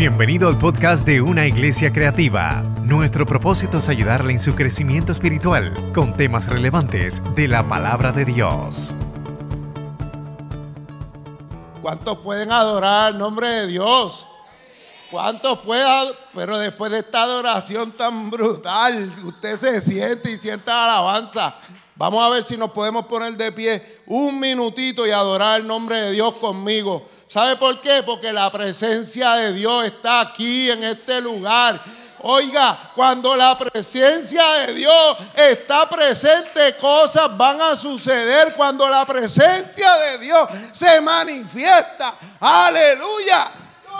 [0.00, 2.62] Bienvenido al podcast de Una Iglesia Creativa.
[2.84, 8.24] Nuestro propósito es ayudarle en su crecimiento espiritual con temas relevantes de la palabra de
[8.24, 8.96] Dios.
[11.82, 14.26] ¿Cuántos pueden adorar el nombre de Dios?
[15.10, 16.14] ¿Cuántos pueden?
[16.34, 21.56] Pero después de esta adoración tan brutal, usted se siente y siente alabanza.
[21.94, 26.00] Vamos a ver si nos podemos poner de pie un minutito y adorar el nombre
[26.00, 27.08] de Dios conmigo.
[27.26, 28.02] ¿Sabe por qué?
[28.04, 31.80] Porque la presencia de Dios está aquí en este lugar.
[32.22, 38.52] Oiga, cuando la presencia de Dios está presente, cosas van a suceder.
[38.54, 42.12] Cuando la presencia de Dios se manifiesta.
[42.40, 43.48] Aleluya.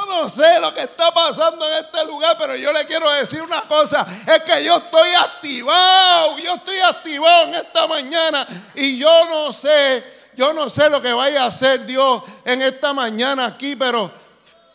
[0.07, 3.63] No sé lo que está pasando en este lugar, pero yo le quiero decir una
[3.63, 4.07] cosa.
[4.27, 6.39] Es que yo estoy activado.
[6.39, 8.47] Yo estoy activado en esta mañana.
[8.75, 12.95] Y yo no sé yo no sé lo que vaya a hacer Dios en esta
[12.95, 14.11] mañana aquí, pero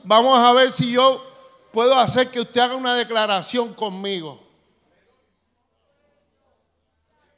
[0.04, 1.24] vamos a ver si yo
[1.72, 4.40] puedo hacer que usted haga una declaración conmigo.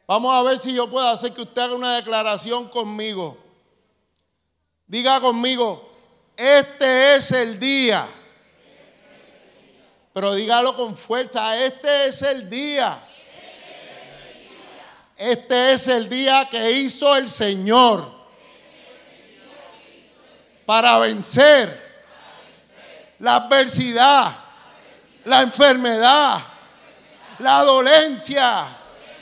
[0.05, 3.37] Vamos a ver si yo puedo hacer que usted haga una declaración conmigo.
[4.87, 5.86] Diga conmigo,
[6.37, 8.05] este es el día.
[10.13, 13.03] Pero dígalo con fuerza, este es el día.
[15.17, 18.11] Este es el día que hizo el Señor
[20.65, 21.87] para vencer
[23.19, 24.31] la adversidad,
[25.25, 26.39] la enfermedad,
[27.39, 28.67] la dolencia,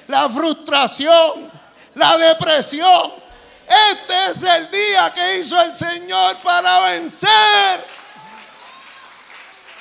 [0.07, 1.49] la frustración,
[1.93, 3.24] la depresión.
[3.67, 7.85] Este es el día que hizo el Señor para vencer.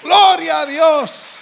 [0.03, 1.37] Gloria a Dios.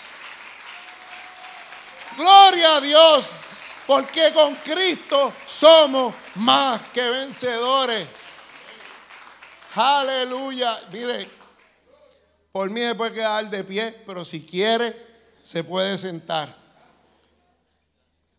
[2.16, 3.42] Gloria a Dios.
[3.86, 8.06] Porque con Cristo somos más que vencedores.
[9.74, 10.78] Aleluya.
[10.92, 11.28] Mire,
[12.52, 14.94] por mí se puede quedar de pie, pero si quiere,
[15.42, 16.54] se puede sentar.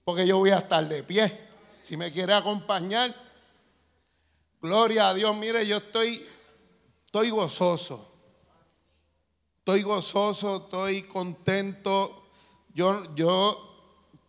[0.06, 1.48] Porque yo voy a estar de pie.
[1.82, 3.14] Si me quiere acompañar,
[4.64, 5.36] gloria a Dios.
[5.36, 6.26] Mire, yo estoy,
[7.06, 8.10] estoy gozoso.
[9.60, 12.24] Estoy gozoso, estoy contento.
[12.74, 13.70] Yo, yo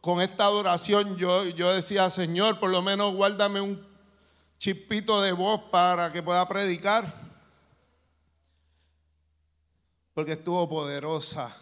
[0.00, 3.86] con esta adoración, yo, yo decía, Señor, por lo menos guárdame un
[4.58, 7.22] chispito de voz para que pueda predicar.
[10.14, 11.56] Porque estuvo poderosa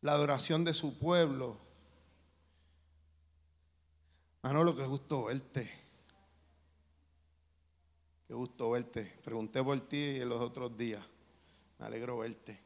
[0.00, 1.58] la adoración de su pueblo.
[4.42, 5.79] Manolo, qué gusto verte.
[8.30, 9.12] Qué gusto verte.
[9.24, 11.04] Pregunté por ti en los otros días.
[11.80, 12.60] Me alegro verte.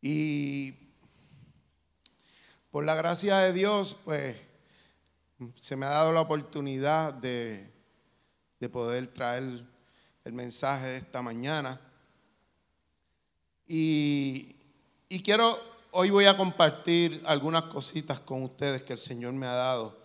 [0.00, 0.72] Y
[2.70, 4.34] por la gracia de Dios, pues
[5.60, 7.70] se me ha dado la oportunidad de,
[8.72, 9.62] poder traer
[10.24, 11.78] el mensaje de esta mañana.
[13.66, 14.56] Y,
[15.10, 15.60] y quiero,
[15.90, 20.03] hoy voy a compartir algunas cositas con ustedes que el Señor me ha dado.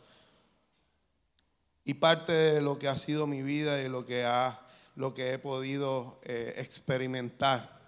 [1.89, 4.59] Y parte de lo que ha sido mi vida y lo que, ha,
[4.95, 7.79] lo que he podido eh, experimentar.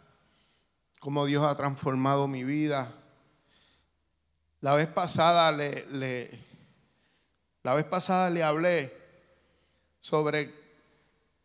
[0.99, 2.95] Cómo Dios ha transformado mi vida.
[4.59, 6.31] La vez pasada le, le
[7.61, 8.91] la vez pasada le hablé
[9.99, 10.51] sobre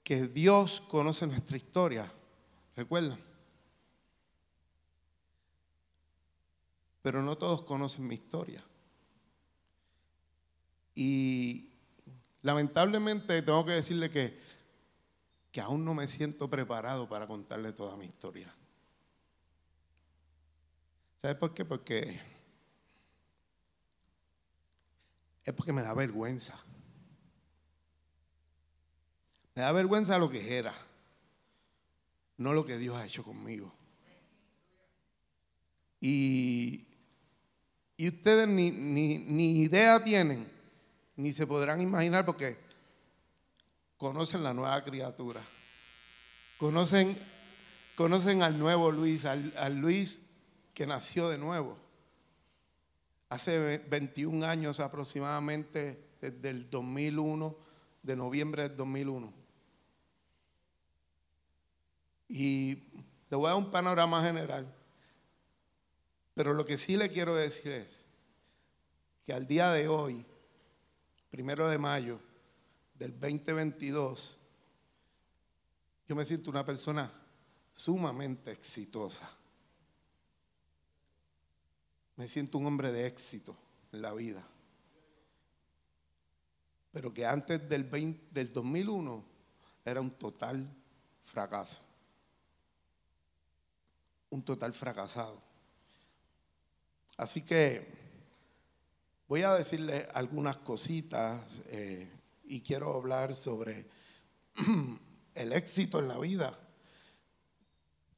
[0.03, 2.11] que Dios conoce nuestra historia.
[2.75, 3.23] ¿Recuerdan?
[7.03, 8.65] Pero no todos conocen mi historia.
[10.95, 11.66] Y
[12.43, 14.41] lamentablemente tengo que decirle que,
[15.53, 18.55] que aún no me siento preparado para contarle toda mi historia.
[21.19, 21.65] ¿Sabes por qué?
[21.65, 22.21] Porque
[25.45, 26.59] es porque me da vergüenza.
[29.55, 30.75] Me da vergüenza lo que era,
[32.37, 33.73] no lo que Dios ha hecho conmigo.
[36.01, 36.87] Y,
[37.97, 40.47] y ustedes ni, ni, idea tienen,
[41.17, 42.57] ni se podrán imaginar porque
[43.97, 45.43] conocen la nueva criatura.
[46.59, 47.19] Conocen,
[47.97, 50.21] conocen al nuevo Luis, al Luis
[50.75, 51.87] que nació de nuevo
[53.29, 57.57] hace 21 años aproximadamente, desde el 2001,
[58.03, 59.33] de noviembre del 2001.
[62.29, 62.75] Y
[63.29, 64.73] le voy a dar un panorama general,
[66.35, 68.07] pero lo que sí le quiero decir es
[69.25, 70.25] que al día de hoy,
[71.37, 72.19] primero de mayo
[72.95, 74.39] del 2022,
[76.09, 77.13] yo me siento una persona
[77.75, 79.31] sumamente exitosa
[82.17, 83.55] me siento un hombre de éxito
[83.93, 84.43] en la vida.
[86.91, 87.91] Pero que antes del,
[88.31, 89.25] del 2001
[89.85, 90.67] era un total
[91.23, 91.83] fracaso.
[94.31, 95.41] un total fracasado.
[97.19, 98.06] Así que
[99.29, 102.09] voy a decirle algunas cositas eh,
[102.45, 103.87] y quiero hablar sobre
[105.35, 106.59] el éxito en la vida,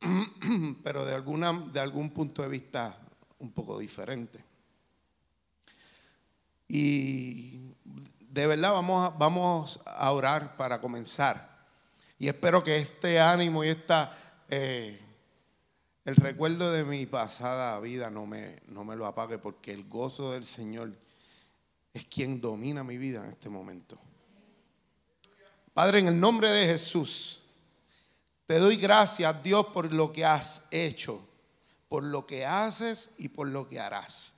[0.83, 2.99] pero de, alguna, de algún punto de vista
[3.39, 4.45] un poco diferente.
[6.69, 7.73] Y
[8.21, 11.57] de verdad vamos a, vamos a orar para comenzar.
[12.19, 14.17] Y espero que este ánimo y esta,
[14.51, 15.01] eh,
[16.09, 20.33] el recuerdo de mi pasada vida no me, no me lo apague porque el gozo
[20.33, 20.91] del Señor
[21.93, 23.99] es quien domina mi vida en este momento.
[25.75, 27.43] Padre, en el nombre de Jesús,
[28.47, 31.21] te doy gracias, Dios, por lo que has hecho,
[31.91, 34.37] por lo que haces y por lo que harás.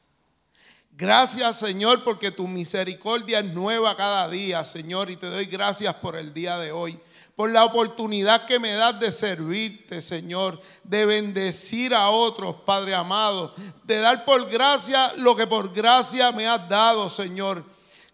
[0.91, 6.17] Gracias, Señor, porque tu misericordia es nueva cada día, Señor, y te doy gracias por
[6.17, 6.99] el día de hoy
[7.41, 13.55] por la oportunidad que me das de servirte, Señor, de bendecir a otros, Padre amado,
[13.83, 17.65] de dar por gracia lo que por gracia me has dado, Señor.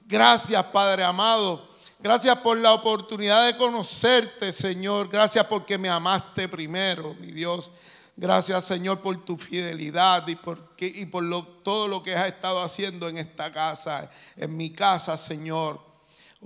[0.03, 1.69] Gracias, Padre amado.
[1.99, 5.09] Gracias por la oportunidad de conocerte, Señor.
[5.09, 7.73] Gracias porque me amaste primero, mi Dios.
[8.15, 10.77] Gracias, Señor, por tu fidelidad y por,
[11.11, 15.86] por todo lo que has estado haciendo en esta casa, en mi casa, Señor.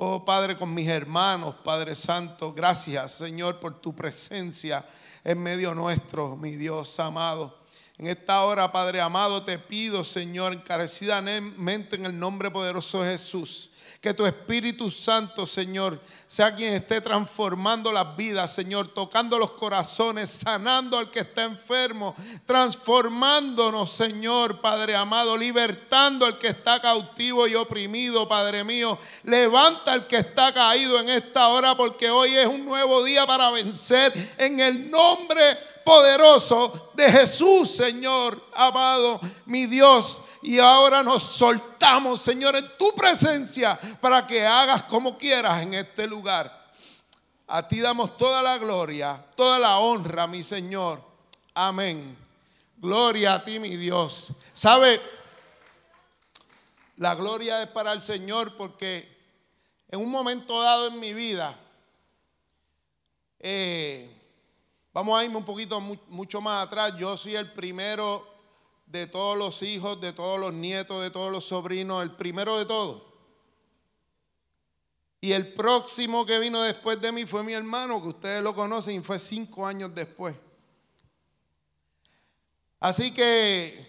[0.02, 4.82] Oh Padre, con mis hermanos, Padre Santo, gracias Señor por tu presencia
[5.22, 7.58] en medio nuestro, mi Dios amado.
[7.98, 13.69] En esta hora, Padre amado, te pido, Señor, encarecidamente en el nombre poderoso de Jesús
[14.00, 20.30] que tu Espíritu Santo, Señor, sea quien esté transformando las vidas, Señor, tocando los corazones,
[20.30, 22.14] sanando al que está enfermo,
[22.46, 28.98] transformándonos, Señor, Padre amado, libertando al que está cautivo y oprimido, Padre mío.
[29.24, 33.50] Levanta al que está caído en esta hora porque hoy es un nuevo día para
[33.50, 35.42] vencer en el nombre
[35.84, 40.22] poderoso de Jesús, Señor, amado, mi Dios.
[40.42, 46.06] Y ahora nos soltamos, Señor, en tu presencia para que hagas como quieras en este
[46.06, 46.60] lugar.
[47.46, 51.02] A ti damos toda la gloria, toda la honra, mi Señor.
[51.52, 52.16] Amén.
[52.76, 54.32] Gloria a ti, mi Dios.
[54.52, 55.00] ¿Sabe?
[56.96, 59.18] La gloria es para el Señor porque
[59.88, 61.58] en un momento dado en mi vida,
[63.40, 64.08] eh,
[64.92, 66.94] vamos a irme un poquito mucho más atrás.
[66.96, 68.29] Yo soy el primero
[68.90, 72.66] de todos los hijos, de todos los nietos, de todos los sobrinos, el primero de
[72.66, 73.02] todos.
[75.20, 78.96] Y el próximo que vino después de mí fue mi hermano, que ustedes lo conocen,
[78.96, 80.34] y fue cinco años después.
[82.80, 83.86] Así que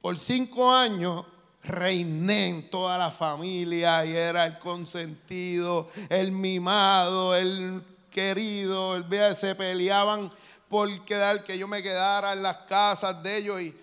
[0.00, 1.24] por cinco años
[1.64, 9.54] reiné en toda la familia y era el consentido, el mimado, el querido, el, se
[9.54, 10.30] peleaban
[10.68, 13.74] por quedar que yo me quedara en las casas de ellos y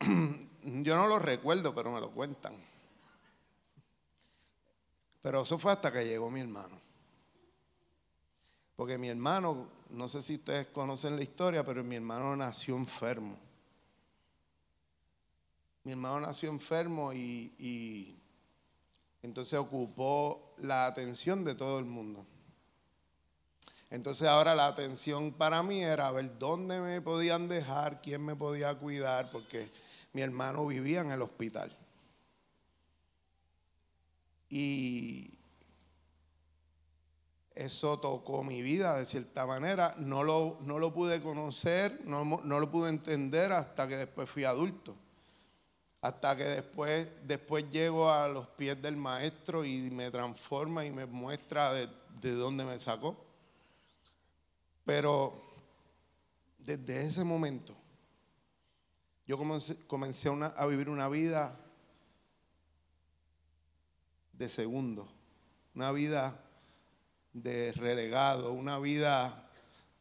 [0.62, 2.54] yo no lo recuerdo, pero me lo cuentan.
[5.22, 6.80] Pero eso fue hasta que llegó mi hermano.
[8.76, 13.36] Porque mi hermano, no sé si ustedes conocen la historia, pero mi hermano nació enfermo.
[15.82, 18.16] Mi hermano nació enfermo y, y
[19.22, 22.24] entonces ocupó la atención de todo el mundo.
[23.90, 28.74] Entonces ahora la atención para mí era ver dónde me podían dejar, quién me podía
[28.74, 29.68] cuidar, porque
[30.12, 31.76] mi hermano vivía en el hospital.
[34.50, 35.38] Y
[37.54, 39.94] eso tocó mi vida de cierta manera.
[39.98, 44.44] No lo, no lo pude conocer, no, no, lo pude entender hasta que después fui
[44.44, 44.96] adulto.
[46.00, 51.06] Hasta que después, después llego a los pies del maestro y me transforma y me
[51.06, 51.88] muestra de,
[52.20, 53.16] de dónde me sacó.
[54.84, 55.42] Pero
[56.58, 57.77] desde ese momento
[59.28, 61.54] yo comencé, a vivir una vida
[64.32, 65.06] de segundo,
[65.74, 66.42] una vida
[67.34, 69.50] de relegado, una vida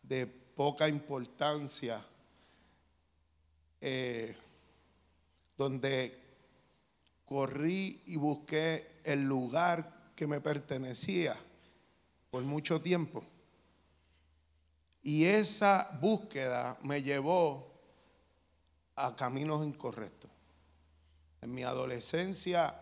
[0.01, 2.05] de poca importancia,
[3.81, 4.33] eh,
[5.57, 6.17] donde
[7.25, 11.35] corrí y busqué el lugar que me pertenecía
[12.31, 13.25] por mucho tiempo.
[15.03, 17.66] Y esa búsqueda me llevó
[18.97, 20.29] a caminos incorrectos.
[21.41, 22.75] En mi adolescencia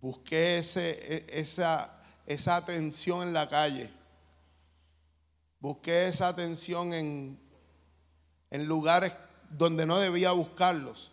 [0.00, 3.90] busqué ese, e, esa, esa atención en la calle.
[5.58, 7.40] Busqué esa atención en,
[8.50, 9.12] en lugares
[9.50, 11.10] donde no debía buscarlos.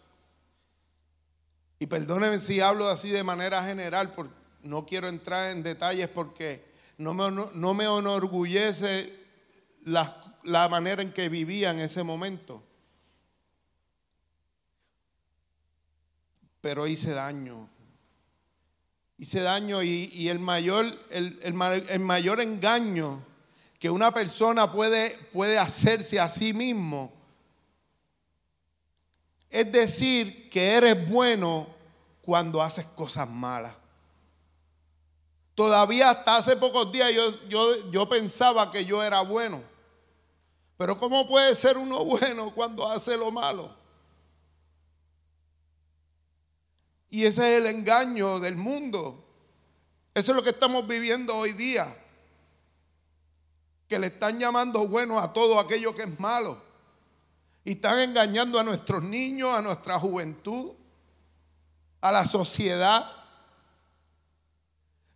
[1.80, 6.64] Y perdónenme si hablo así de manera general, porque no quiero entrar en detalles porque
[6.98, 9.22] no me, no me enorgullece
[9.86, 10.14] las
[10.44, 12.62] la manera en que vivía en ese momento.
[16.64, 17.68] Pero hice daño.
[19.18, 23.22] Hice daño y, el, mayor, el, mayor engaño
[23.80, 27.12] que una persona puede, puede hacerse a sí mismo
[29.50, 31.68] es decir que eres bueno
[32.22, 33.76] cuando haces cosas malas.
[35.54, 39.62] Todavía hasta hace pocos días yo, yo, yo pensaba que yo era bueno.
[40.78, 43.83] Pero ¿cómo puede ser uno bueno cuando hace lo malo?
[47.14, 49.24] Y ese es el engaño del mundo.
[50.16, 51.96] Eso es lo que estamos viviendo hoy día.
[53.88, 56.60] Que le están llamando bueno a todo aquello que es malo.
[57.64, 60.72] Y están engañando a nuestros niños, a nuestra juventud,
[62.02, 63.12] a la sociedad.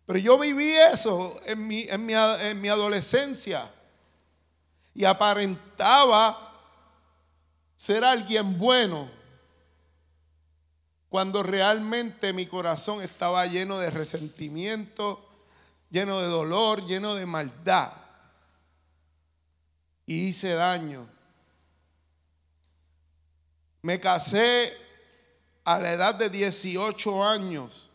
[0.06, 3.74] Pero yo viví eso en mi, en mi, en mi adolescencia
[4.94, 6.62] y aparentaba
[7.74, 9.17] ser alguien bueno
[11.08, 15.26] cuando realmente mi corazón estaba lleno de resentimiento,
[15.90, 17.92] lleno de dolor, lleno de maldad.
[20.06, 21.08] Y hice daño.
[23.82, 24.72] Me casé
[25.64, 27.88] a la edad de 18 años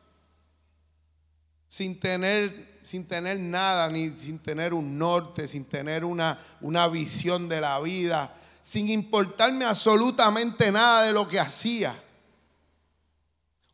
[1.68, 7.50] sin tener, sin tener nada, ni sin tener un norte, sin tener una, una visión
[7.50, 12.00] de la vida, sin importarme absolutamente nada de lo que hacía.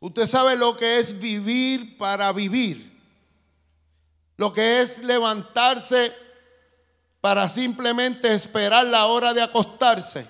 [0.00, 2.90] Usted sabe lo que es vivir para vivir.
[4.38, 6.12] Lo que es levantarse
[7.20, 10.26] para simplemente esperar la hora de acostarse.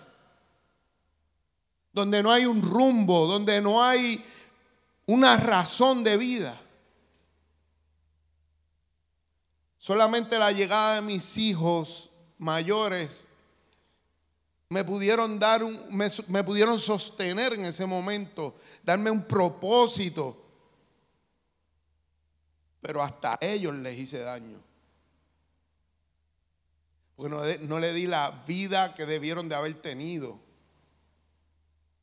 [1.93, 4.25] Donde no hay un rumbo, donde no hay
[5.07, 6.61] una razón de vida.
[9.79, 13.29] Solamente la llegada de mis hijos mayores
[14.71, 20.41] me pudieron dar un, me, pudieron sostener en ese momento, darme un propósito.
[22.81, 24.59] Pero hasta ellos les hice daño.
[27.17, 30.39] Porque no, no le di la vida que debieron de haber tenido.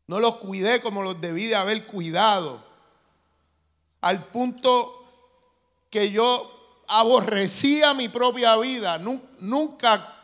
[0.05, 2.65] No los cuidé como los debí de haber cuidado.
[4.01, 5.05] Al punto
[5.89, 9.00] que yo aborrecía mi propia vida.
[9.00, 10.16] Nunca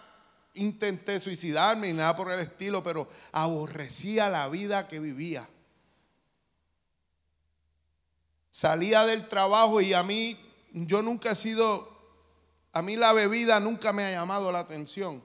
[0.55, 5.47] intenté suicidarme ni nada por el estilo, pero aborrecía la vida que vivía.
[8.51, 10.39] Salía del trabajo y a mí,
[10.73, 11.89] yo nunca he sido,
[12.71, 15.23] a mí la bebida nunca me ha llamado la atención.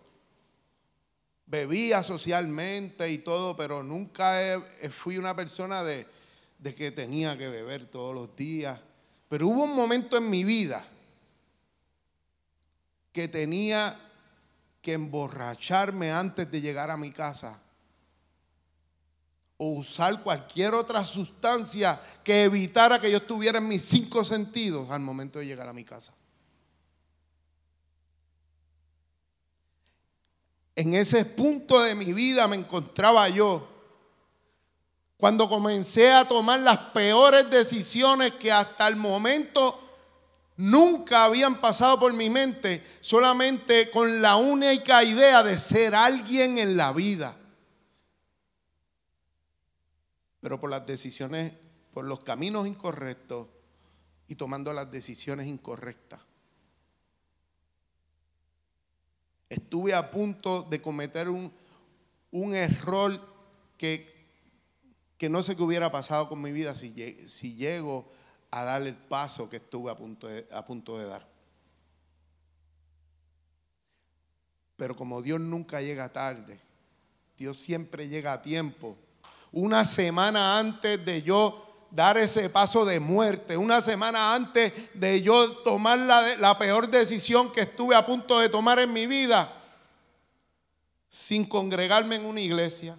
[1.44, 6.06] Bebía socialmente y todo, pero nunca fui una persona de
[6.76, 8.80] que tenía que beber todos los días.
[9.28, 10.86] Pero hubo un momento en mi vida
[13.12, 14.07] que tenía
[14.92, 17.60] emborracharme antes de llegar a mi casa
[19.56, 25.00] o usar cualquier otra sustancia que evitara que yo estuviera en mis cinco sentidos al
[25.00, 26.14] momento de llegar a mi casa.
[30.76, 33.68] En ese punto de mi vida me encontraba yo
[35.16, 39.87] cuando comencé a tomar las peores decisiones que hasta el momento
[40.58, 46.76] nunca habían pasado por mi mente solamente con la única idea de ser alguien en
[46.76, 47.36] la vida.
[50.40, 51.52] Pero por las decisiones,
[51.92, 53.46] por los caminos incorrectos
[54.26, 56.20] y tomando las decisiones incorrectas.
[59.48, 61.52] Estuve a punto de cometer un,
[62.32, 63.20] un error
[63.78, 64.12] que,
[65.16, 66.92] que, no sé qué hubiera pasado con mi vida si,
[67.28, 68.10] si llego
[68.50, 71.24] a dar el paso que estuve a punto de, a punto de dar.
[74.76, 76.60] Pero como Dios nunca llega tarde,
[77.36, 78.96] Dios siempre llega a tiempo.
[79.50, 85.52] Una semana antes de yo dar ese paso de muerte, una semana antes de yo
[85.62, 89.52] tomar la, la peor decisión que estuve a punto de tomar en mi vida,
[91.08, 92.96] sin congregarme en una iglesia,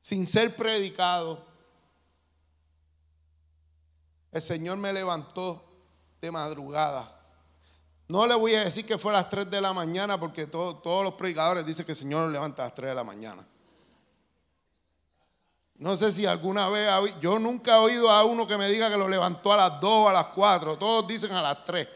[0.00, 1.43] sin ser predicado,
[4.34, 5.62] el Señor me levantó
[6.20, 7.08] de madrugada.
[8.08, 11.04] No le voy a decir que fue a las 3 de la mañana porque todos
[11.04, 13.46] los predicadores dicen que el Señor lo levanta a las 3 de la mañana.
[15.76, 18.96] No sé si alguna vez, yo nunca he oído a uno que me diga que
[18.96, 20.78] lo levantó a las 2 o a las 4.
[20.78, 21.86] Todos dicen a las 3.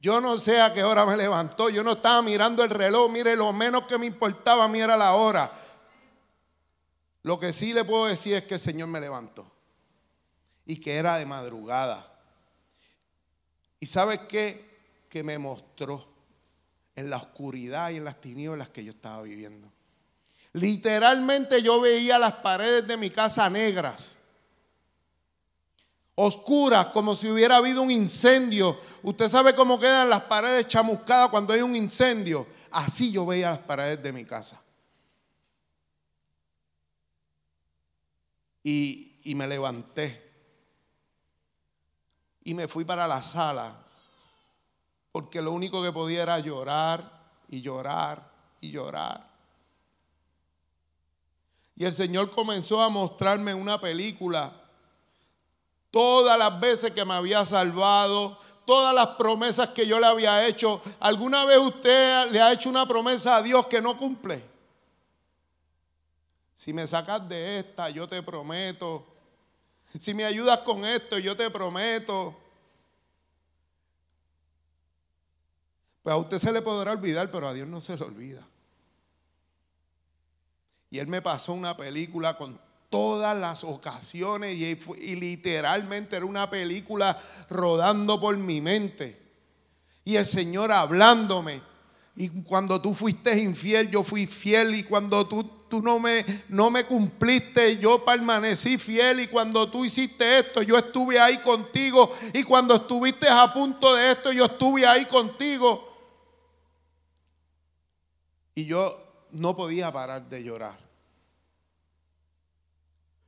[0.00, 1.68] Yo no sé a qué hora me levantó.
[1.70, 3.08] Yo no estaba mirando el reloj.
[3.12, 5.52] Mire, lo menos que me importaba a mí era la hora.
[7.22, 9.55] Lo que sí le puedo decir es que el Señor me levantó
[10.66, 12.12] y que era de madrugada.
[13.78, 14.68] ¿Y sabes qué?
[15.08, 16.04] Que me mostró
[16.96, 19.70] en la oscuridad y en las tinieblas que yo estaba viviendo.
[20.54, 24.18] Literalmente yo veía las paredes de mi casa negras,
[26.14, 28.80] oscuras, como si hubiera habido un incendio.
[29.02, 32.46] Usted sabe cómo quedan las paredes chamuscadas cuando hay un incendio.
[32.70, 34.60] Así yo veía las paredes de mi casa.
[38.64, 40.25] Y, y me levanté
[42.46, 43.76] y me fui para la sala
[45.10, 47.10] porque lo único que podía era llorar
[47.48, 48.22] y llorar
[48.60, 49.28] y llorar.
[51.74, 54.52] Y el Señor comenzó a mostrarme una película
[55.90, 60.80] todas las veces que me había salvado, todas las promesas que yo le había hecho.
[61.00, 64.40] ¿Alguna vez usted le ha hecho una promesa a Dios que no cumple?
[66.54, 69.15] Si me sacas de esta, yo te prometo
[69.98, 72.36] si me ayudas con esto, yo te prometo.
[76.02, 78.46] Pues a usted se le podrá olvidar, pero a Dios no se le olvida.
[80.90, 82.58] Y él me pasó una película con
[82.90, 89.20] todas las ocasiones y, y, literalmente era una película rodando por mi mente.
[90.04, 91.60] Y el Señor hablándome.
[92.14, 94.74] Y cuando tú fuiste infiel, yo fui fiel.
[94.76, 99.84] Y cuando tú tú no me, no me cumpliste, yo permanecí fiel y cuando tú
[99.84, 104.86] hiciste esto, yo estuve ahí contigo y cuando estuviste a punto de esto, yo estuve
[104.86, 105.84] ahí contigo.
[108.54, 110.78] Y yo no podía parar de llorar.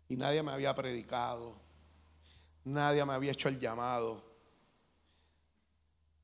[0.09, 1.55] Y nadie me había predicado,
[2.65, 4.25] nadie me había hecho el llamado.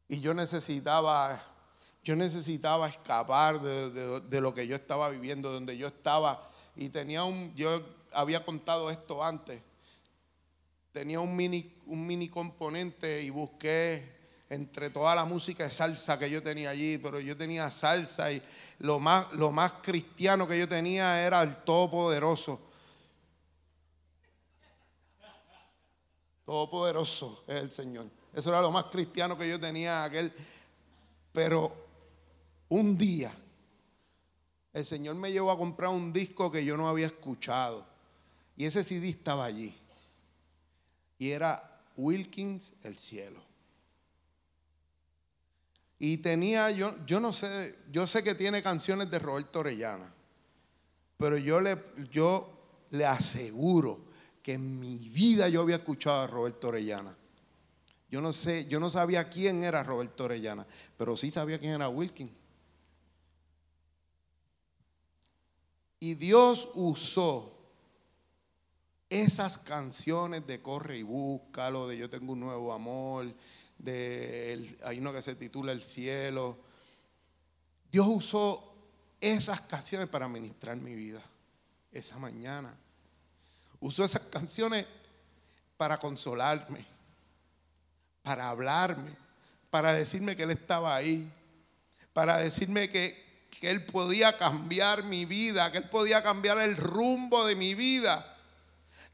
[0.09, 1.43] Y yo necesitaba
[2.05, 6.51] yo necesitaba escapar de, lo que yo estaba viviendo, donde yo estaba.
[6.77, 7.83] Y tenía un, yo
[8.13, 9.63] había contado esto antes.
[10.93, 14.13] Tenía un mini, un mini componente y busqué
[14.51, 18.43] entre toda la música de salsa que yo tenía allí, pero yo tenía salsa y
[18.81, 22.61] lo más, lo más cristiano que yo tenía era el Todopoderoso.
[26.45, 28.07] Todopoderoso es el Señor.
[28.35, 30.31] Eso era lo más cristiano que yo tenía aquel.
[31.33, 31.84] Pero
[32.69, 33.35] un día
[34.75, 37.87] el Señor me llevó a comprar un disco que yo no había escuchado.
[38.57, 39.73] Y ese CD estaba allí.
[41.17, 43.41] Y era Wilkins El Cielo.
[46.01, 50.13] Y tenía, yo, yo no sé, yo sé que tiene canciones de Roberto Orellana.
[51.19, 51.79] Pero yo le,
[52.11, 54.07] yo le aseguro
[54.43, 57.17] que en mi vida yo había escuchado a Roberto Orellana.
[58.11, 60.67] Yo no sé, yo no sabía quién era Roberto Orellana,
[60.99, 62.33] pero sí sabía quién era Wilkins.
[66.01, 67.55] Y Dios usó
[69.09, 73.33] esas canciones de Corre y búscalo, de Yo tengo un nuevo amor,
[73.79, 76.59] de hay uno que se titula El cielo.
[77.91, 78.75] Dios usó
[79.21, 81.23] esas canciones para ministrar mi vida
[81.93, 82.75] esa mañana.
[83.81, 84.87] Usó esas canciones
[85.77, 86.85] para consolarme,
[88.23, 89.11] para hablarme,
[89.71, 91.31] para decirme que Él estaba ahí,
[92.13, 93.24] para decirme que,
[93.65, 98.37] que Él podía cambiar mi vida, que Él podía cambiar el rumbo de mi vida,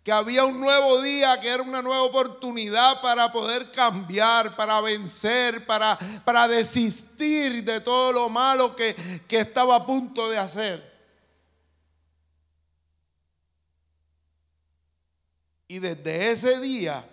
[0.03, 5.65] que había un nuevo día, que era una nueva oportunidad para poder cambiar, para vencer,
[5.67, 8.97] para, para desistir de todo lo malo que,
[9.29, 11.01] que estaba a punto de hacer.
[15.69, 17.09] Y desde ese día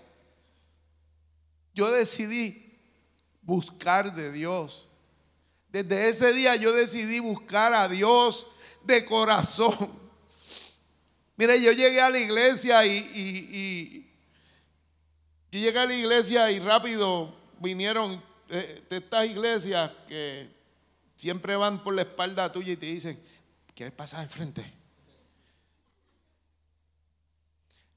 [1.76, 2.80] yo decidí
[3.44, 4.87] buscar de Dios
[5.70, 8.48] desde ese día yo decidí buscar a Dios
[8.84, 9.92] de corazón.
[11.36, 14.10] Mire, yo llegué a la iglesia y,
[15.52, 20.50] yo llegué a la iglesia y rápido vinieron de, estas iglesias que
[21.16, 23.20] siempre van por la espalda tuya y te dicen,
[23.76, 24.74] ¿quieres pasar al frente?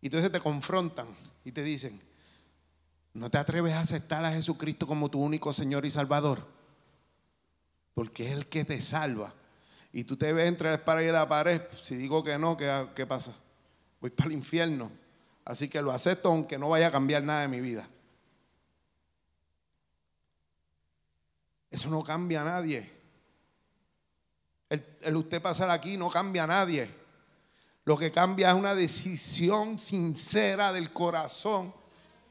[0.03, 2.03] Y entonces te confrontan y te dicen,
[3.15, 6.60] ¿no te atreves a aceptar a Jesucristo como tu único Señor y Salvador?
[8.01, 9.31] Porque es el que te salva.
[9.93, 12.87] Y tú te ves entre la espada y la pared, si digo que no, ¿qué,
[12.95, 13.35] ¿qué pasa?
[14.01, 14.91] Voy para el infierno.
[15.45, 17.87] Así que lo acepto aunque no vaya a cambiar nada de mi vida.
[21.71, 22.91] Eso no cambia a nadie.
[24.71, 26.91] El, el, usted pasar aquí no cambia a nadie.
[27.85, 31.71] Lo que cambia es una decisión sincera del corazón.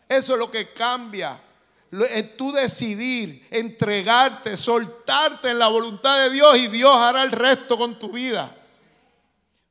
[0.07, 1.39] Eso es lo que cambia
[1.91, 7.77] es tú decidir, entregarte, soltarte en la voluntad de Dios y Dios hará el resto
[7.77, 8.55] con tu vida.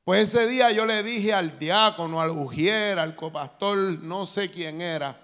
[0.05, 4.81] Pues ese día yo le dije al diácono, al ujier, al copastor, no sé quién
[4.81, 5.21] era,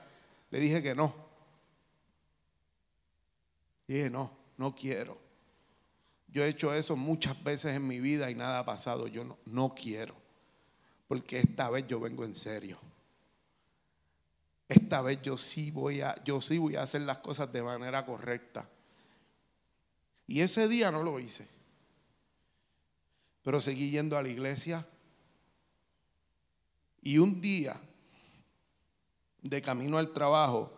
[0.51, 1.15] le dije que no.
[3.87, 5.19] Dije, no, no quiero.
[6.29, 9.07] Yo he hecho eso muchas veces en mi vida y nada ha pasado.
[9.07, 10.15] Yo no, no quiero.
[11.07, 12.79] Porque esta vez yo vengo en serio.
[14.69, 18.05] Esta vez yo sí voy a, yo sí voy a hacer las cosas de manera
[18.07, 18.69] correcta.
[20.27, 21.49] Y ese día no lo hice.
[23.43, 24.87] Pero seguí yendo a la iglesia.
[27.03, 27.79] Y un día,
[29.43, 30.73] de camino al trabajo,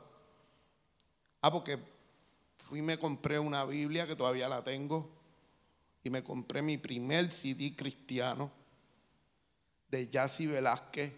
[1.40, 1.78] ah, porque
[2.58, 5.14] fui y me compré una Biblia que todavía la tengo.
[6.02, 8.50] Y me compré mi primer CD cristiano
[9.88, 11.12] de Yassi Velázquez.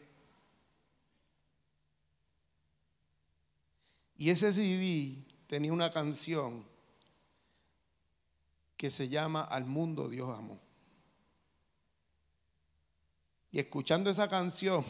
[4.18, 6.66] Y ese CD tenía una canción
[8.76, 10.60] que se llama Al mundo Dios amó.
[13.52, 14.84] Y escuchando esa canción,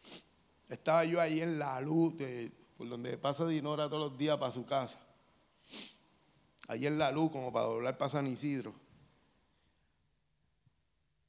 [0.68, 2.14] estaba yo ahí en la luz,
[2.76, 4.98] por donde pasa Dinora todos los días para su casa.
[6.66, 8.74] Ahí en la luz, como para doblar para San Isidro.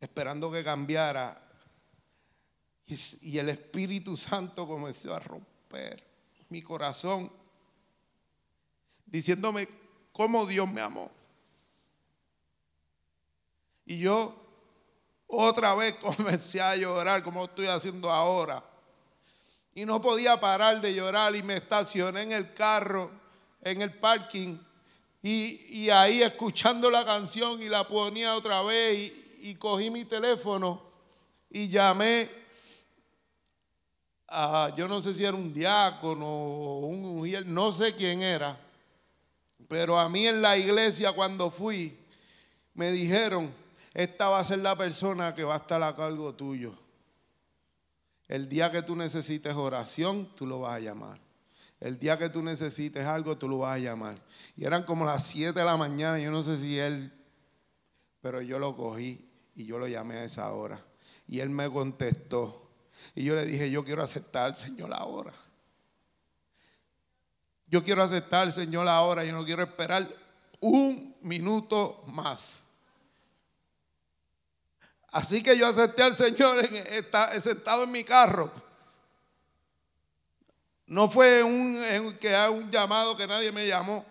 [0.02, 1.44] Esperando que cambiara.
[3.22, 6.07] Y el Espíritu Santo comenzó a romper
[6.50, 7.32] mi corazón,
[9.06, 9.68] diciéndome
[10.12, 11.12] cómo Dios me amó.
[13.86, 14.36] Y yo
[15.28, 18.64] otra vez comencé a llorar como estoy haciendo ahora.
[19.74, 23.12] Y no podía parar de llorar y me estacioné en el carro,
[23.62, 24.58] en el parking.
[25.22, 30.82] Y, ahí escuchando la canción y la ponía otra vez y, cogí mi teléfono
[31.50, 32.30] y llamé
[34.28, 38.58] a, yo no sé si era un diácono o un no sé quién era,
[39.68, 41.98] pero a mí en la iglesia cuando fui
[42.74, 43.52] me dijeron,
[43.94, 46.78] esta va a ser la persona que va a estar a cargo tuyo.
[48.28, 51.20] El día que tú necesites oración, tú lo vas a llamar.
[51.80, 54.22] El día que tú necesites algo, tú lo vas a llamar.
[54.56, 57.12] Y eran como las 7 de la mañana, yo no sé si él,
[58.22, 60.84] pero yo lo cogí y yo lo llamé a esa hora.
[61.28, 62.67] Y él me contestó.
[63.16, 65.34] Y yo le dije, yo quiero aceptar al Señor ahora.
[67.68, 70.08] Yo quiero aceptar al Señor ahora, yo no quiero esperar
[70.60, 72.62] un minuto más.
[75.12, 78.52] Así que yo acepté al Señor en, sentado en mi carro.
[80.86, 84.06] No fue un, que un llamado que nadie me llamó.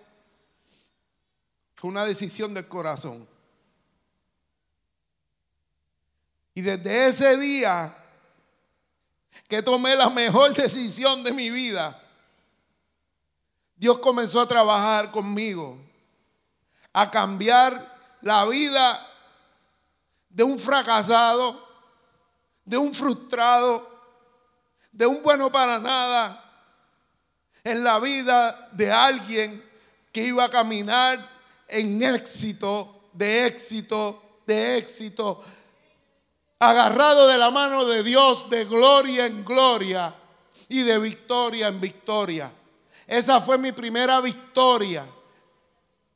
[1.75, 3.27] Fue una decisión del corazón.
[6.55, 7.96] Y desde ese día
[9.48, 12.02] que tomé la mejor decisión de mi vida,
[13.76, 15.78] Dios comenzó a trabajar conmigo,
[16.92, 19.06] a cambiar la vida
[20.30, 21.66] de un fracasado,
[22.64, 23.88] de un frustrado,
[24.92, 26.42] de un bueno para nada,
[27.62, 29.62] en la vida de alguien
[30.12, 31.28] que iba a caminar
[31.68, 35.44] en éxito, de éxito, de éxito,
[36.59, 40.14] agarrado de la mano de Dios de gloria en gloria
[40.69, 42.53] y de victoria en victoria.
[43.07, 45.09] Esa fue mi primera victoria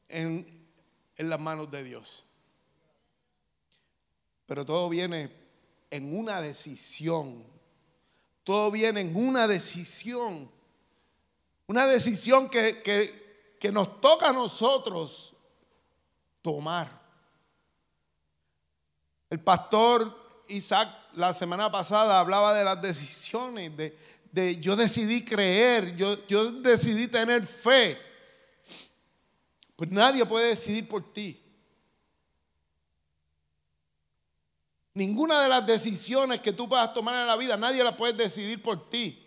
[0.08, 0.68] en,
[1.16, 2.24] en las manos de Dios.
[4.46, 5.30] Pero todo viene
[5.90, 7.44] en una decisión.
[8.42, 10.50] Todo viene en una decisión.
[11.66, 15.34] Una decisión que, que, nos toca a nosotros
[16.42, 17.00] tomar.
[19.28, 20.19] El pastor
[20.50, 23.96] Isaac la semana pasada hablaba de las decisiones, de,
[24.32, 27.98] de yo decidí creer, yo, yo decidí tener fe.
[29.76, 31.42] Pues nadie puede decidir por ti.
[34.92, 38.62] Ninguna de las decisiones que tú puedas tomar en la vida, nadie la puede decidir
[38.62, 39.26] por ti.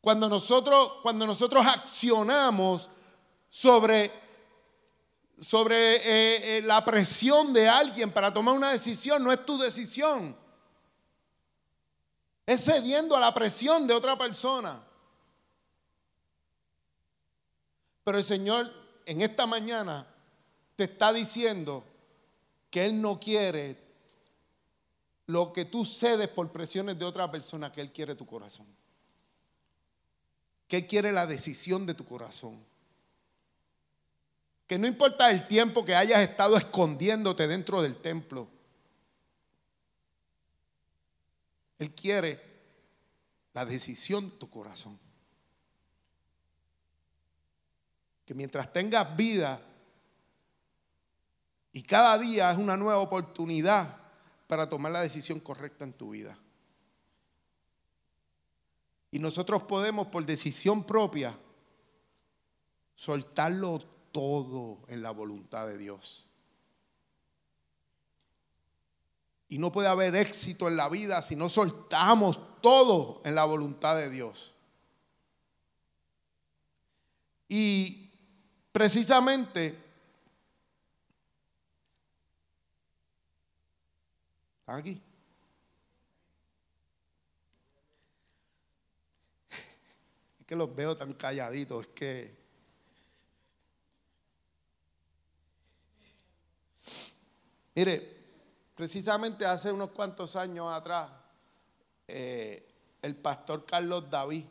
[0.00, 2.90] Cuando nosotros, cuando nosotros accionamos
[3.48, 4.10] sobre,
[5.38, 10.36] sobre eh, eh, la presión de alguien para tomar una decisión, no es tu decisión.
[12.46, 14.82] Es cediendo a la presión de otra persona.
[18.04, 18.72] Pero el Señor
[19.06, 20.06] en esta mañana
[20.76, 21.84] te está diciendo,
[22.72, 23.76] que Él no quiere
[25.26, 28.66] lo que tú cedes por presiones de otra persona, que Él quiere tu corazón.
[30.66, 32.64] Que Él quiere la decisión de tu corazón.
[34.72, 38.48] Que no importa el tiempo que hayas estado escondiéndote dentro del templo.
[41.78, 42.40] Él quiere
[43.52, 44.98] la decisión de tu corazón.
[48.24, 49.60] Que mientras tengas vida,
[51.74, 53.94] y cada día es una nueva oportunidad
[54.46, 56.38] para tomar la decisión correcta en tu vida.
[59.10, 61.38] Y nosotros podemos por decisión propia
[62.94, 66.28] soltarlo todo en la voluntad de Dios.
[69.48, 73.96] Y no puede haber éxito en la vida si no soltamos todo en la voluntad
[73.96, 74.54] de Dios.
[77.48, 78.10] Y
[78.72, 79.78] precisamente,
[84.60, 85.02] ¿están aquí?
[90.40, 92.41] Es que los veo tan calladitos, es que...
[97.74, 98.22] Mire,
[98.74, 101.08] precisamente hace unos cuantos años atrás,
[102.06, 102.68] eh,
[103.00, 104.44] el pastor Carlos David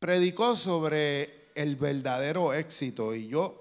[0.00, 3.60] predicó sobre el verdadero éxito y yo,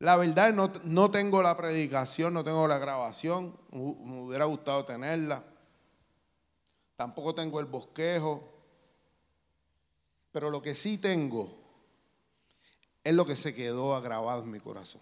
[0.00, 5.44] la verdad, no, no tengo la predicación, no tengo la grabación, me hubiera gustado tenerla,
[6.96, 8.42] tampoco tengo el bosquejo,
[10.32, 11.59] pero lo que sí tengo
[13.02, 15.00] es lo que se quedó grabado en mi corazón.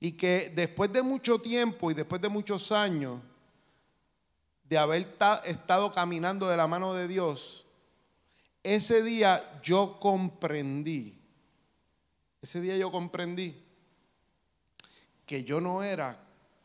[0.00, 3.20] Y que después de mucho tiempo y después de muchos años
[4.64, 7.64] de haber estado caminando de la mano de Dios,
[8.62, 11.16] ese día yo comprendí,
[12.42, 13.54] ese día yo comprendí
[15.24, 16.18] que yo no era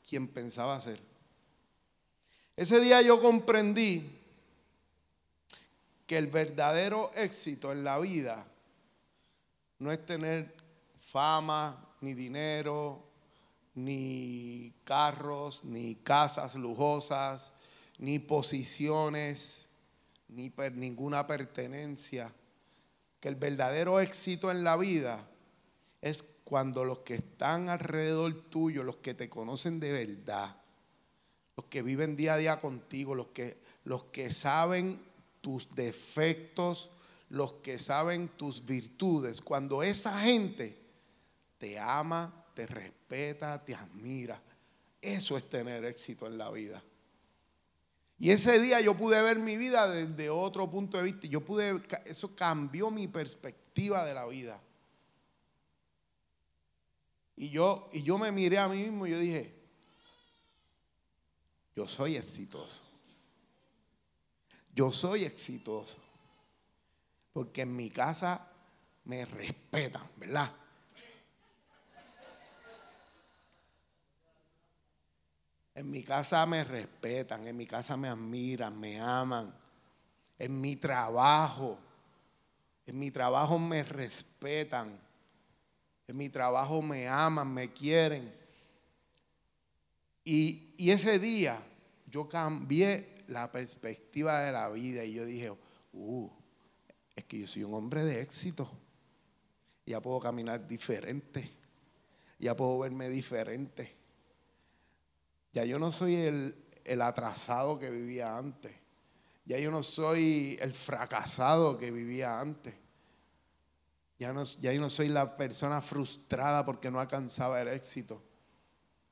[0.07, 0.99] quien pensaba ser.
[2.57, 4.19] Ese día yo comprendí
[6.05, 8.45] que el verdadero éxito en la vida
[9.81, 10.53] no es tener
[10.99, 13.03] fama, ni dinero,
[13.73, 17.51] ni carros, ni casas lujosas,
[17.97, 19.69] ni posiciones,
[20.27, 22.31] ni ninguna pertenencia.
[23.19, 25.27] Que el verdadero éxito en la vida
[25.99, 30.57] es cuando los que están alrededor tuyo, los que te conocen de verdad,
[31.57, 35.01] los que viven día a día contigo, los que, los que saben
[35.41, 36.91] tus defectos,
[37.31, 40.77] los que saben tus virtudes, cuando esa gente
[41.57, 44.41] te ama, te respeta, te admira.
[44.99, 46.83] Eso es tener éxito en la vida.
[48.19, 51.25] Y ese día yo pude ver mi vida desde otro punto de vista.
[51.27, 54.61] Yo pude, eso cambió mi perspectiva de la vida.
[57.37, 59.55] Y yo, y yo me miré a mí mismo y yo dije,
[61.77, 62.83] yo soy exitoso.
[64.75, 66.10] Yo soy exitoso.
[67.33, 68.47] Porque en mi casa
[69.05, 70.51] me respetan, ¿verdad?
[75.73, 79.53] En mi casa me respetan, en mi casa me admiran, me aman.
[80.37, 81.79] En mi trabajo,
[82.85, 84.99] en mi trabajo me respetan.
[86.07, 88.33] En mi trabajo me aman, me quieren.
[90.23, 91.59] Y, y ese día
[92.05, 95.55] yo cambié la perspectiva de la vida y yo dije,
[95.93, 96.29] uh,
[97.21, 98.69] es que yo soy un hombre de éxito.
[99.85, 101.51] Ya puedo caminar diferente.
[102.39, 103.95] Ya puedo verme diferente.
[105.53, 108.75] Ya yo no soy el, atrasado que vivía antes.
[109.45, 112.75] Ya yo no soy el fracasado que vivía antes.
[114.17, 118.21] Ya, no, ya yo no soy la persona frustrada porque no alcanzaba el éxito.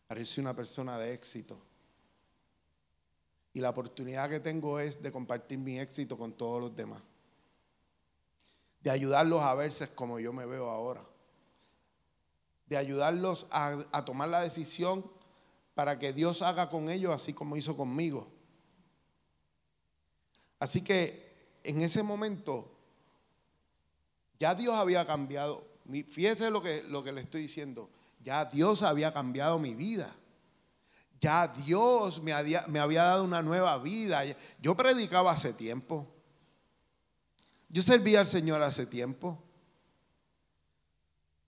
[0.07, 1.59] Ahora yo soy una persona de éxito.
[3.53, 7.01] Y la oportunidad que tengo es de compartir mi éxito con todos los demás.
[8.81, 11.03] De ayudarlos a verse como yo me veo ahora.
[12.67, 15.09] De ayudarlos a, a tomar la decisión
[15.73, 18.27] para que Dios haga con ellos así como hizo conmigo.
[20.59, 21.29] Así que
[21.63, 22.69] en ese momento
[24.39, 25.67] ya Dios había cambiado.
[26.09, 27.89] Fíjese lo que, lo que le estoy diciendo.
[28.21, 30.15] Ya Dios había cambiado mi vida.
[31.19, 34.23] Ya Dios me había, me había dado una nueva vida.
[34.61, 36.07] Yo predicaba hace tiempo.
[37.69, 39.41] Yo servía al Señor hace tiempo.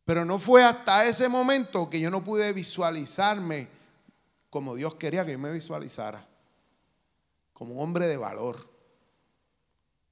[0.06, 3.68] Pero no fue hasta ese momento que yo no pude visualizarme
[4.50, 6.28] como Dios quería que yo me visualizara,
[7.54, 8.70] como un hombre de valor,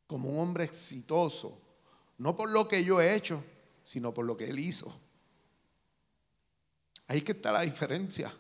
[0.08, 1.62] como un hombre exitoso,
[2.17, 3.43] no por lo que yo he hecho,
[3.84, 4.98] sino por lo que Él hizo.
[7.08, 8.34] Ahí que está la diferencia.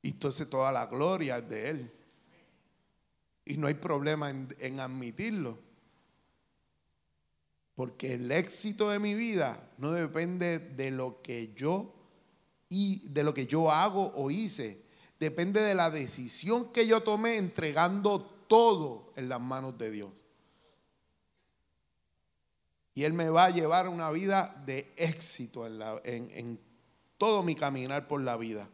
[0.00, 1.92] Y entonces toda la gloria es de Él.
[3.44, 5.58] Y no hay problema en admitirlo.
[7.74, 11.94] Porque el éxito de mi vida no depende de lo que yo
[12.68, 14.82] y de lo que yo hago o hice.
[15.18, 20.10] Depende de la decisión que yo tomé entregando todo en las manos de Dios.
[22.94, 26.60] Y Él me va a llevar una vida de éxito en, en
[27.16, 28.68] todo mi caminar por la vida.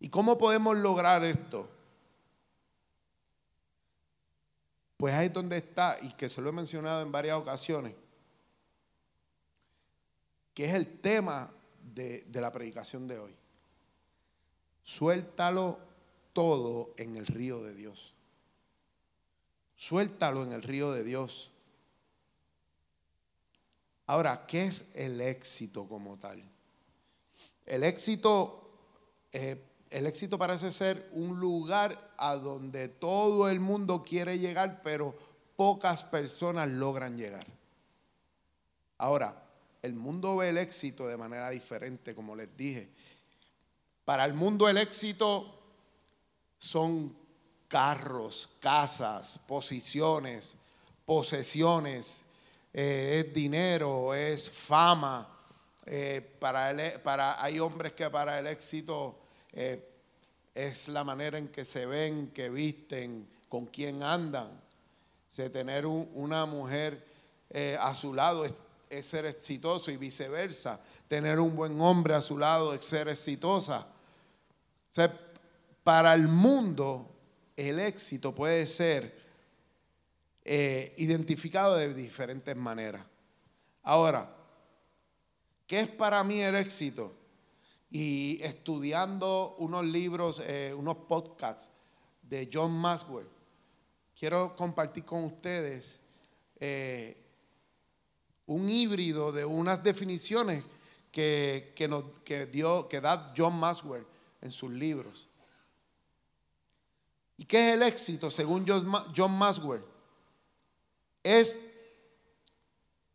[0.00, 1.73] ¿Y cómo podemos lograr esto?
[5.04, 7.94] Pues ahí es donde está, y que se lo he mencionado en varias ocasiones,
[10.54, 11.52] que es el tema
[11.94, 13.36] de, la predicación de hoy.
[14.82, 15.78] Suéltalo
[16.32, 18.14] todo en el río de Dios.
[19.76, 21.50] Suéltalo en el río de Dios.
[24.06, 26.42] Ahora, ¿qué es el éxito como tal?
[27.66, 28.70] El éxito,
[29.32, 29.62] eh,
[29.94, 35.16] el éxito parece ser un lugar a donde todo el mundo quiere llegar, pero
[35.54, 37.46] pocas personas logran llegar.
[38.98, 39.40] Ahora,
[39.82, 42.88] el mundo ve el éxito de manera diferente, como les dije.
[44.04, 45.62] Para el mundo el éxito
[46.58, 47.16] son
[47.68, 50.56] carros, casas, posiciones,
[51.04, 52.22] posesiones,
[52.72, 55.28] eh, es dinero, es fama.
[55.86, 59.20] Eh, para, para, hay hombres que para el éxito
[59.54, 59.90] eh,
[60.54, 64.48] es la manera en que se ven, que visten, con quién andan.
[65.36, 67.04] O tener una mujer
[67.80, 68.54] a su lado es,
[69.04, 70.80] ser exitoso y viceversa.
[71.08, 73.88] Tener un buen hombre a su lado es ser exitosa.
[75.82, 77.14] Para el mundo
[77.56, 79.14] el éxito puede ser
[80.44, 83.02] eh, identificado de diferentes maneras.
[83.82, 84.34] Ahora,
[85.66, 87.12] ¿qué es para mí el éxito?
[87.94, 91.70] Y estudiando unos libros, eh, unos podcasts
[92.22, 93.28] de John Maxwell,
[94.18, 96.00] quiero compartir con ustedes
[96.58, 97.16] eh,
[98.46, 100.64] un híbrido de unas definiciones
[101.12, 104.04] que, que, dio, que da John Maxwell
[104.42, 105.28] en sus libros.
[107.36, 109.84] ¿Y qué es el éxito según John Maxwell?
[111.22, 111.60] Es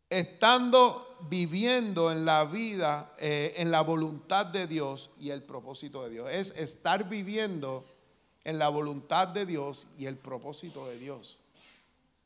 [0.08, 6.10] estando viviendo en la vida, eh, en la voluntad de Dios y el propósito de
[6.10, 6.30] Dios.
[6.30, 7.84] Es estar viviendo
[8.44, 11.38] en la voluntad de Dios y el propósito de Dios.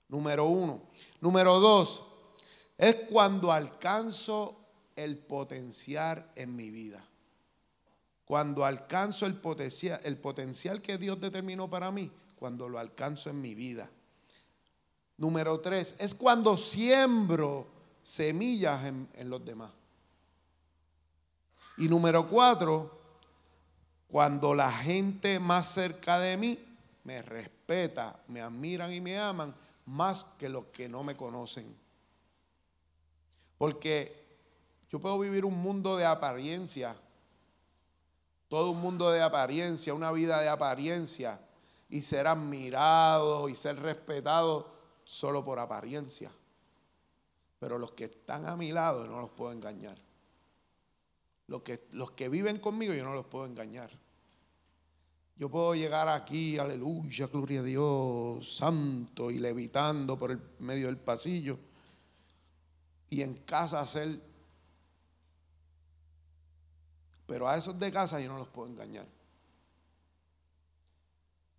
[0.09, 0.83] Número uno.
[1.21, 2.05] Número dos,
[2.79, 4.57] es cuando alcanzo
[4.97, 7.05] el potencial en mi vida.
[8.25, 9.39] Cuando alcanzo el
[10.05, 13.91] el potencial que Dios determinó para mí, cuando lo alcanzo en mi vida.
[15.17, 17.74] Número tres, es cuando siembro
[18.05, 19.73] semillas en, los demás.
[21.77, 23.01] Y número cuatro,
[24.07, 26.57] cuando la gente más cerca de mí
[27.03, 29.53] me respeta, me admiran y me aman
[29.87, 31.75] más que los que no me conocen.
[33.59, 34.25] Porque
[34.89, 36.95] yo puedo vivir un mundo de apariencia
[38.55, 41.41] todo un mundo de apariencia, una vida de apariencia,
[41.89, 46.31] y ser admirado y ser respetado solo por apariencia.
[47.65, 49.97] Pero los que están a mi lado no los puedo engañar.
[51.47, 53.91] Los que, los que viven conmigo yo no los puedo engañar.
[55.39, 60.99] Yo puedo llegar aquí, aleluya, gloria a Dios, santo y levitando por el medio del
[60.99, 61.59] pasillo.
[63.09, 64.21] Y en casa hacer
[67.27, 69.07] pero a esos de casa yo no los puedo engañar.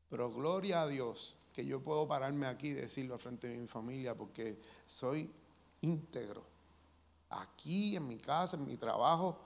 [0.08, 4.14] Pero gloria a Dios que yo puedo pararme aquí y decirlo frente de mi familia
[4.14, 5.34] porque soy
[5.86, 6.44] íntegro.
[7.30, 9.38] Aquí, en mi casa, en mi trabajo,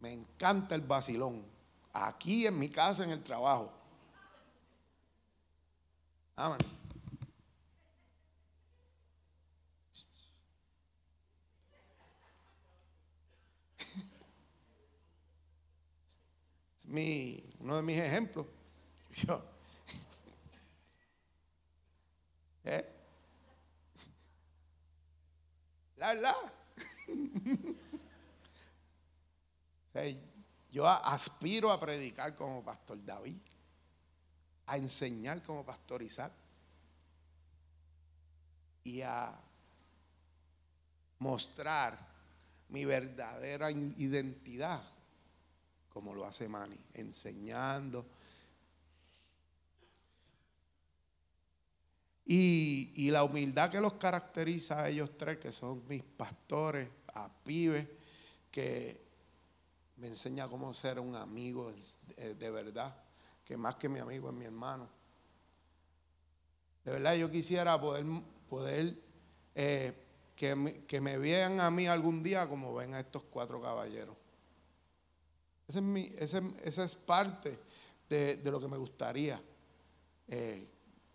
[0.00, 1.44] me encanta el vacilón.
[1.92, 3.72] Aquí, en mi casa, en el trabajo.
[6.36, 6.78] Amén.
[16.88, 18.46] mi, uno de mis ejemplos.
[19.14, 19.36] Yo,
[22.64, 22.97] ¿eh?
[25.98, 26.36] La, la.
[30.70, 33.36] Yo aspiro a predicar como pastor David,
[34.66, 36.32] a enseñar como pastor Isaac
[38.84, 39.34] y a
[41.18, 41.98] mostrar
[42.68, 44.82] mi verdadera identidad
[45.88, 48.06] como lo hace Manny, enseñando.
[52.30, 57.88] Y, la humildad que los caracteriza a ellos tres, que son mis pastores, a pibes,
[58.50, 59.00] que
[59.96, 61.72] me enseña cómo ser un amigo
[62.18, 62.94] de verdad,
[63.46, 64.86] que más que mi amigo es mi hermano.
[66.84, 68.04] De verdad yo quisiera poder,
[68.50, 68.94] poder
[69.54, 69.94] eh,
[70.36, 74.16] que, me, que me vean a mí algún día como ven a estos cuatro caballeros.
[75.66, 75.80] Esa
[76.62, 77.58] es, es parte
[78.10, 79.40] de, lo que me gustaría.
[80.28, 80.66] Eh,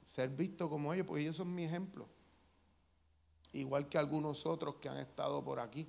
[0.03, 2.07] ser visto como ellos, porque ellos son mi ejemplo.
[3.53, 5.87] Igual que algunos otros que han estado por aquí.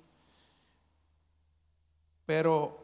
[2.25, 2.79] Pero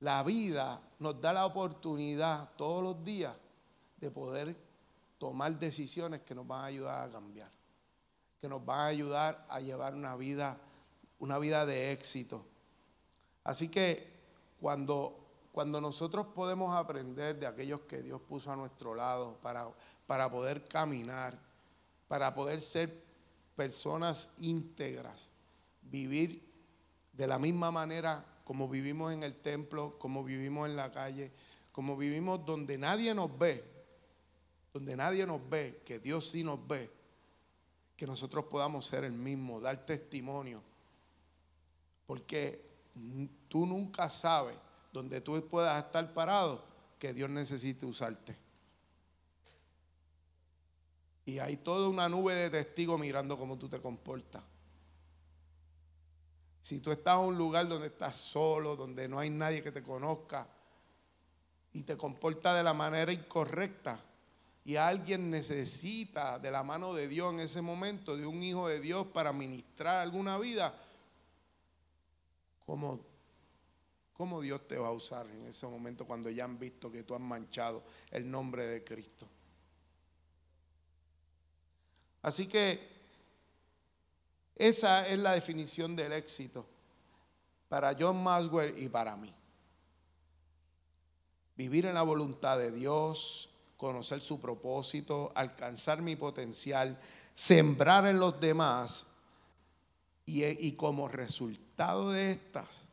[0.00, 3.34] la vida nos da la oportunidad todos los días
[3.98, 4.56] de poder
[5.18, 7.50] tomar decisiones que nos van a ayudar a cambiar,
[8.38, 10.58] que nos van a ayudar a llevar una vida,
[11.18, 12.44] una vida de éxito.
[13.44, 14.14] Así que
[14.60, 15.25] cuando,
[15.56, 19.66] cuando nosotros podemos aprender de aquellos que Dios puso a nuestro lado para,
[20.06, 21.40] para poder caminar,
[22.08, 23.02] para poder ser
[23.56, 25.32] personas íntegras,
[25.80, 26.46] vivir
[27.14, 31.32] de la misma manera como vivimos en el templo, como vivimos en la calle,
[31.72, 33.64] como vivimos donde nadie nos ve,
[34.74, 36.90] donde nadie nos ve, que Dios sí nos ve,
[37.96, 40.62] que nosotros podamos ser el mismo, dar testimonio.
[42.06, 42.62] Porque
[43.48, 44.65] tú nunca sabes
[44.96, 46.64] donde tú puedas estar parado
[46.98, 48.34] que Dios necesite usarte.
[51.26, 54.42] Y hay toda una nube de testigos mirando cómo tú te comportas.
[56.62, 59.82] Si tú estás en un lugar donde estás solo, donde no hay nadie que te
[59.82, 60.48] conozca
[61.74, 64.00] y te comportas de la manera incorrecta
[64.64, 68.80] y alguien necesita de la mano de Dios en ese momento, de un hijo de
[68.80, 70.74] Dios para ministrar alguna vida,
[72.64, 73.15] ¿cómo,
[74.16, 77.14] cómo Dios te va a usar en ese momento cuando ya han visto que tú
[77.14, 79.28] has manchado el nombre de Cristo?
[82.22, 82.96] Así que
[84.56, 86.66] esa es la definición del éxito
[87.68, 89.32] para John Maxwell y para mí.
[91.56, 96.98] Vivir en la voluntad de Dios, conocer su propósito, alcanzar mi potencial,
[97.34, 99.08] sembrar en los demás
[100.24, 102.85] y, y como resultado de estas,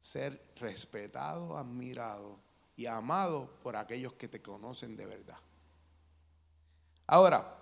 [0.00, 2.40] ser respetado, admirado
[2.74, 5.38] y amado por aquellos que te conocen de verdad.
[7.06, 7.56] Ahora,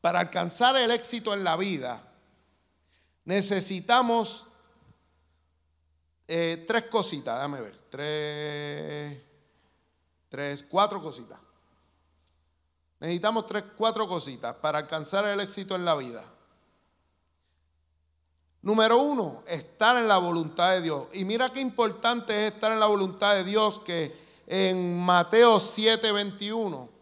[0.00, 2.00] para alcanzar el éxito en la vida,
[3.24, 4.46] necesitamos
[6.28, 9.22] eh, tres cositas, déjame ver, tres,
[10.28, 11.38] tres, cuatro cositas.
[13.00, 16.24] Necesitamos tres, cuatro cositas para alcanzar el éxito en la vida.
[18.64, 21.06] Número uno, estar en la voluntad de Dios.
[21.12, 24.12] Y mira qué importante es estar en la voluntad de Dios que
[24.48, 26.94] en Mateo 7, 21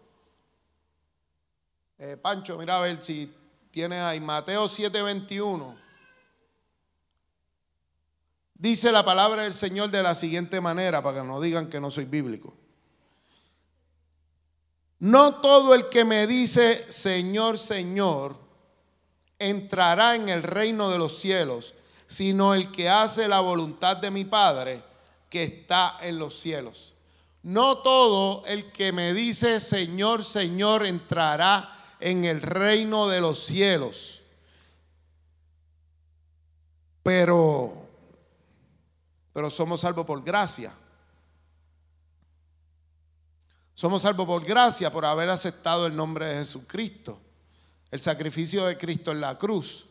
[2.05, 3.33] eh, Pancho, mira a ver si
[3.71, 5.73] tienes ahí Mateo 7:21.
[8.55, 11.93] Dice la palabra del Señor de la siguiente manera, para que no digan que no
[11.93, 12.55] soy bíblico.
[14.99, 18.37] No todo el que me dice Señor, Señor,
[19.49, 21.75] entrará en el reino de los cielos,
[22.07, 24.83] sino el que hace la voluntad de mi Padre
[25.29, 26.95] que está en los cielos.
[27.43, 34.23] No todo el que me dice Señor, Señor, entrará en el reino de los cielos.
[37.03, 37.89] Pero,
[39.33, 40.73] pero somos salvos por gracia.
[43.75, 47.19] Somos salvos por gracia por haber aceptado el nombre de Jesucristo,
[47.93, 49.87] el sacrificio de Cristo en la cruz.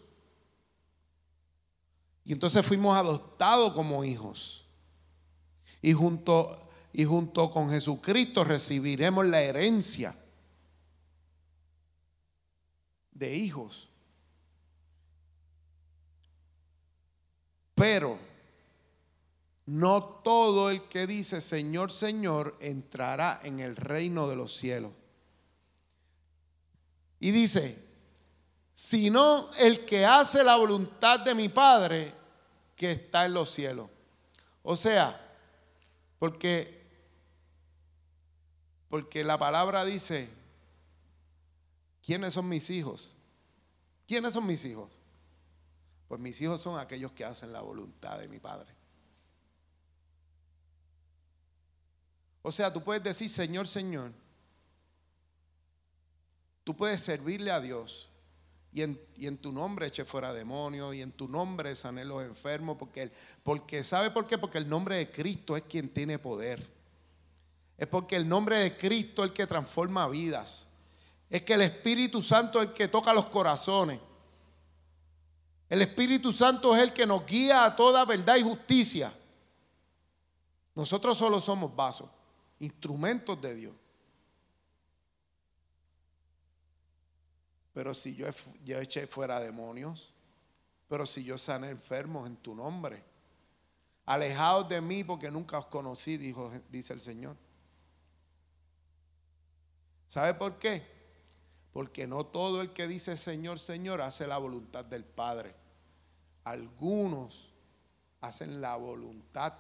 [2.26, 4.66] Y entonces fuimos adoptados como hijos.
[5.84, 10.16] Y junto, y junto con Jesucristo recibiremos la herencia
[13.12, 13.88] de hijos.
[17.76, 18.18] Pero
[19.68, 24.92] no todo el que dice Señor, Señor entrará en el reino de los cielos.
[27.20, 27.91] Y dice,
[28.82, 32.16] sino el que hace la voluntad de mi Padre
[32.76, 33.88] que está en los cielos.
[34.64, 35.22] O sea,
[36.18, 36.82] porque
[38.90, 40.30] porque la palabra dice,
[42.04, 43.16] ¿Quiénes son mis hijos?
[44.08, 45.00] ¿Quiénes son mis hijos?
[46.08, 48.74] Pues mis hijos son aquellos que hacen la voluntad de mi Padre.
[52.42, 54.12] O sea, tú puedes decir, Señor, Señor.
[56.64, 58.11] Tú puedes servirle a Dios
[58.74, 62.78] y en, en, tu nombre eche fuera demonios y en tu nombre sane los enfermos.
[62.78, 63.12] Porque,
[63.44, 64.38] porque, ¿sabe por qué?
[64.38, 66.66] Porque el nombre de Cristo es quien tiene poder.
[67.78, 70.68] Es porque el nombre de Cristo es el que transforma vidas
[71.32, 74.02] es que el Espíritu Santo es el que toca los corazones.
[75.70, 79.14] El Espíritu Santo es el que nos guía a toda verdad y justicia.
[80.76, 82.10] Nosotros solo somos vasos,
[82.60, 83.74] instrumentos de Dios.
[87.74, 88.28] Pero si yo,
[88.80, 90.16] eché fuera demonios,
[90.88, 93.04] pero si yo sané enfermos en tu nombre,
[94.06, 97.38] alejados de mí porque nunca os conocí, dice el Señor.
[100.08, 100.84] ¿Sabe por qué?
[101.72, 105.56] Porque no todo el que dice Señor, Señor hace la voluntad del Padre.
[106.44, 107.54] Algunos
[108.20, 109.54] hacen la voluntad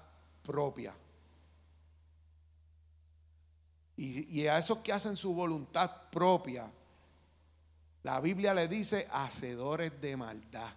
[0.43, 0.93] propia.
[3.95, 6.72] Y, a esos que hacen su voluntad propia,
[8.04, 10.74] la Biblia le dice hacedores de maldad.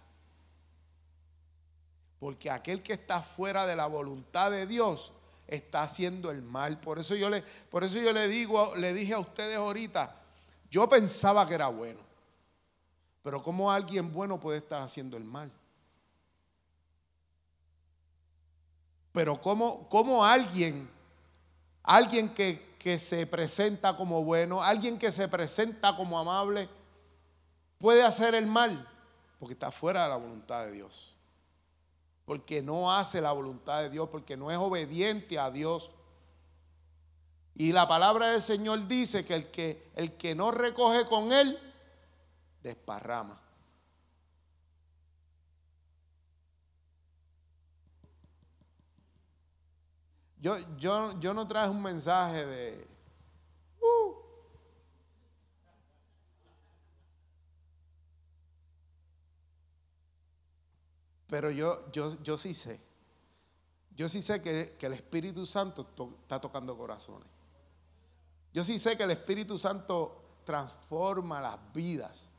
[2.19, 5.13] Porque aquel que está fuera de la voluntad de Dios
[5.47, 6.79] está haciendo el mal.
[6.79, 10.15] Por eso yo le, por eso yo le digo, le dije a ustedes ahorita,
[10.69, 11.99] yo pensaba que era bueno.
[13.21, 15.51] Pero ¿cómo alguien bueno puede estar haciendo el mal?
[19.11, 20.89] Pero ¿cómo, cómo alguien,
[21.81, 26.69] alguien que, que se presenta como bueno, alguien que se presenta como amable,
[27.85, 28.89] puede hacer el mal?
[29.37, 31.15] Porque está fuera de la voluntad de Dios
[32.25, 35.91] porque no hace la voluntad de Dios, porque no es obediente a Dios.
[37.53, 41.57] Y la palabra del Señor dice que el que, el que no recoge con él,
[42.63, 43.39] desparrama.
[50.39, 52.87] Yo, yo, yo no traje un mensaje de,
[53.81, 54.15] uh,
[61.27, 62.79] Pero yo, yo, yo sí sé,
[63.95, 65.89] yo sí sé que, el Espíritu Santo
[66.21, 67.27] está tocando corazones.
[68.53, 72.29] Yo sí sé que el Espíritu Santo transforma las vidas.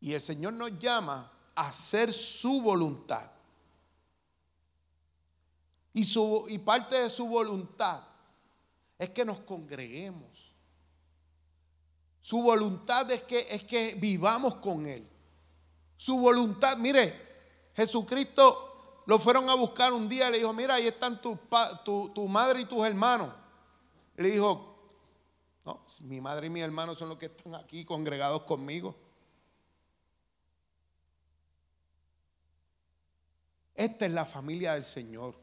[0.00, 3.30] Y el Señor nos llama a hacer su voluntad.
[5.92, 8.02] Y, su, y parte de su voluntad
[8.98, 10.54] es que nos congreguemos.
[12.22, 15.06] Su voluntad es que, es que vivamos con Él
[16.00, 16.78] su voluntad.
[16.78, 17.14] Mire,
[17.74, 21.38] Jesucristo lo fueron a buscar un día y le dijo, mira, ahí están tu,
[21.84, 23.30] tu, madre y tus hermanos.
[24.16, 24.78] Le dijo,
[25.62, 28.96] no, mi madre y mis hermanos son los que están aquí congregados conmigo.
[33.74, 35.34] Esta es la familia del Señor.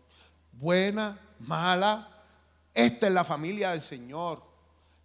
[0.53, 2.25] Buena, mala.
[2.73, 4.41] Esta es la familia del Señor.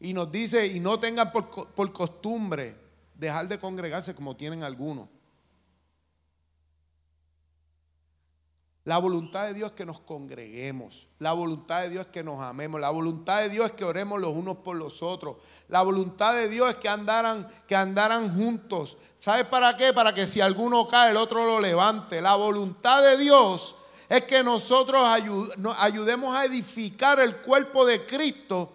[0.00, 2.74] Y nos dice, y no tengan por, por costumbre
[3.14, 5.11] dejar de congregarse como tienen algunos.
[8.84, 11.06] La voluntad de Dios es que nos congreguemos.
[11.20, 12.80] La voluntad de Dios es que nos amemos.
[12.80, 15.36] La voluntad de Dios es que oremos los unos por los otros.
[15.68, 18.96] La voluntad de Dios es que andaran, que andaran juntos.
[19.18, 19.92] ¿Sabes para qué?
[19.92, 22.20] Para que si alguno cae, el otro lo levante.
[22.20, 23.76] La voluntad de Dios
[24.08, 25.08] es que nosotros
[25.78, 28.72] ayudemos a edificar el cuerpo de Cristo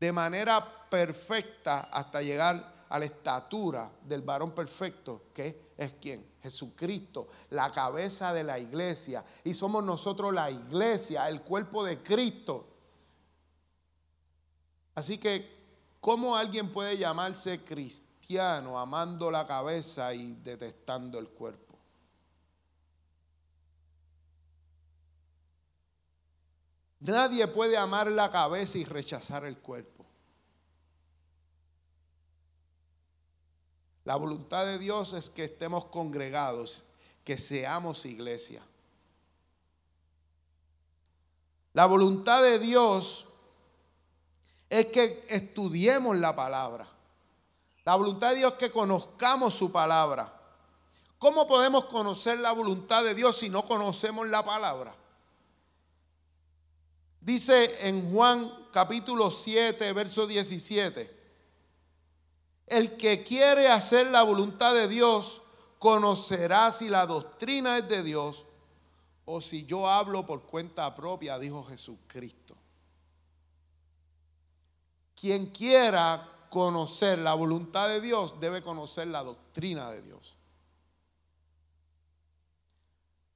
[0.00, 6.35] de manera perfecta hasta llegar a la estatura del varón perfecto, que es quien?
[6.46, 9.24] Jesucristo, la cabeza de la iglesia.
[9.42, 12.68] Y somos nosotros la iglesia, el cuerpo de Cristo.
[14.94, 15.56] Así que,
[16.00, 21.76] ¿cómo alguien puede llamarse cristiano amando la cabeza y detestando el cuerpo?
[27.00, 29.95] Nadie puede amar la cabeza y rechazar el cuerpo.
[34.06, 36.84] La voluntad de Dios es que estemos congregados,
[37.24, 38.62] que seamos iglesia.
[41.72, 43.24] La voluntad de Dios
[44.70, 46.86] es que estudiemos la palabra.
[47.84, 50.32] La voluntad de Dios es que conozcamos su palabra.
[51.18, 54.94] ¿Cómo podemos conocer la voluntad de Dios si no conocemos la palabra?
[57.20, 61.15] Dice en Juan capítulo 7, verso 17.
[62.66, 65.42] El que quiere hacer la voluntad de Dios
[65.78, 68.44] conocerá si la doctrina es de Dios
[69.24, 72.56] o si yo hablo por cuenta propia, dijo Jesucristo.
[75.14, 80.34] Quien quiera conocer la voluntad de Dios debe conocer la doctrina de Dios.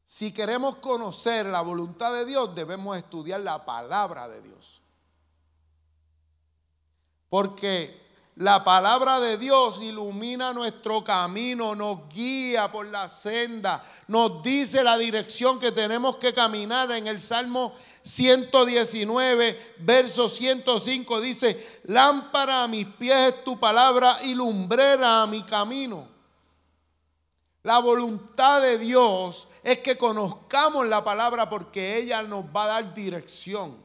[0.05, 4.81] Si queremos conocer la voluntad de Dios, debemos estudiar la palabra de Dios.
[7.29, 8.00] Porque
[8.41, 14.97] la palabra de Dios ilumina nuestro camino, nos guía por la senda, nos dice la
[14.97, 16.91] dirección que tenemos que caminar.
[16.93, 24.35] En el Salmo 119, verso 105 dice, lámpara a mis pies es tu palabra y
[24.35, 26.09] lumbrera a mi camino.
[27.63, 32.95] La voluntad de Dios es que conozcamos la palabra porque ella nos va a dar
[32.95, 33.77] dirección.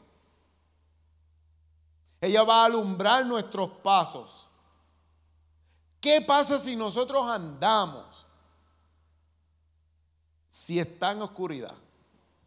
[2.22, 4.45] Ella va a alumbrar nuestros pasos.
[6.06, 8.28] ¿Qué pasa si nosotros andamos?
[10.48, 11.74] Si está en oscuridad.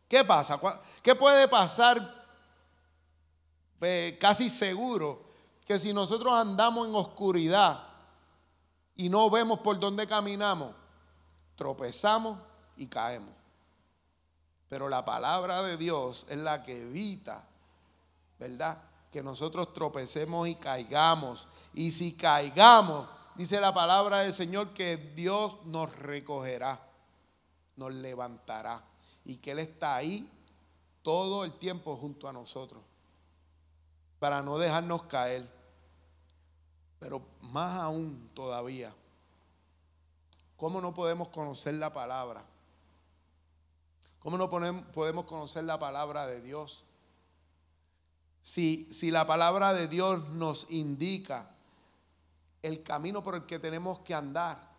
[0.06, 0.60] ¿Qué pasa?
[1.02, 2.16] ¿Qué puede pasar?
[4.20, 5.24] casi seguro
[5.66, 7.82] que si nosotros andamos en oscuridad
[8.94, 10.72] y no vemos por dónde caminamos,
[11.56, 12.38] tropezamos
[12.76, 13.34] y caemos.
[14.68, 17.44] Pero la palabra de Dios es la que evita
[18.38, 18.78] ¿verdad?
[19.10, 21.48] Que nosotros tropecemos y caigamos.
[21.74, 26.80] Y si caigamos, dice la palabra del Señor que Dios nos recogerá,
[27.76, 28.82] nos levantará
[29.24, 30.28] y que Él está ahí
[31.02, 32.82] todo el tiempo junto a nosotros
[34.18, 35.48] para no dejarnos caer.
[36.98, 38.92] Pero más aún todavía,
[40.56, 42.44] ¿cómo no podemos conocer la palabra?
[44.18, 46.86] ¿Cómo no podemos conocer la palabra de Dios?
[48.42, 51.54] Si, si la palabra de Dios nos indica
[52.62, 54.76] el camino por el que tenemos que andar.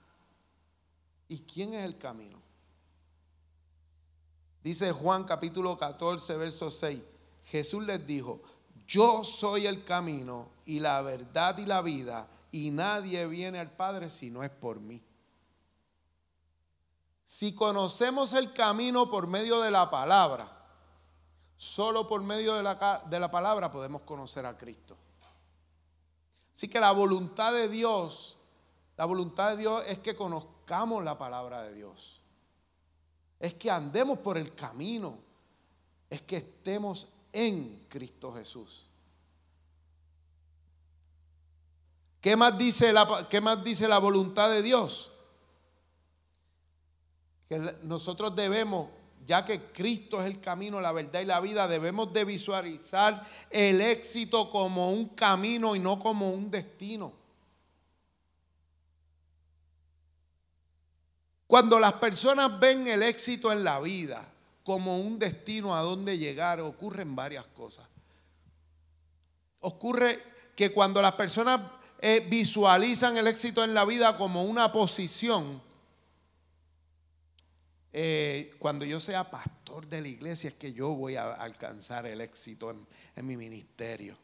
[1.27, 2.41] ¿Y quién es el camino?
[4.63, 7.01] Dice Juan capítulo 14, verso 6.
[7.43, 8.41] Jesús les dijo,
[8.87, 14.09] yo soy el camino y la verdad y la vida, y nadie viene al Padre
[14.09, 15.01] si no es por mí.
[17.23, 20.65] Si conocemos el camino por medio de la palabra,
[21.55, 24.97] solo por medio de la, de la palabra podemos conocer a Cristo.
[26.59, 28.37] Así que la voluntad de Dios,
[28.97, 32.19] la voluntad de Dios es que conozcamos la palabra de Dios.
[33.39, 35.19] Es que andemos por el camino.
[36.09, 38.85] Es que estemos en Cristo Jesús.
[42.19, 45.13] ¿Qué más dice la, qué más dice la voluntad de Dios?
[47.47, 48.89] Que nosotros debemos
[49.29, 53.79] ya que Cristo es el camino, la verdad y la vida, debemos de visualizar el
[53.79, 57.13] éxito como un camino y no como un destino.
[61.45, 64.27] Cuando las personas ven el éxito en la vida
[64.63, 67.87] como un destino a donde llegar, ocurren varias cosas.
[69.59, 70.23] Ocurre
[70.55, 71.61] que cuando las personas
[72.01, 75.61] eh, visualizan el éxito en la vida como una posición,
[77.91, 82.21] eh, cuando yo sea pastor de la iglesia es que yo voy a alcanzar el
[82.21, 84.17] éxito en, mi ministerio.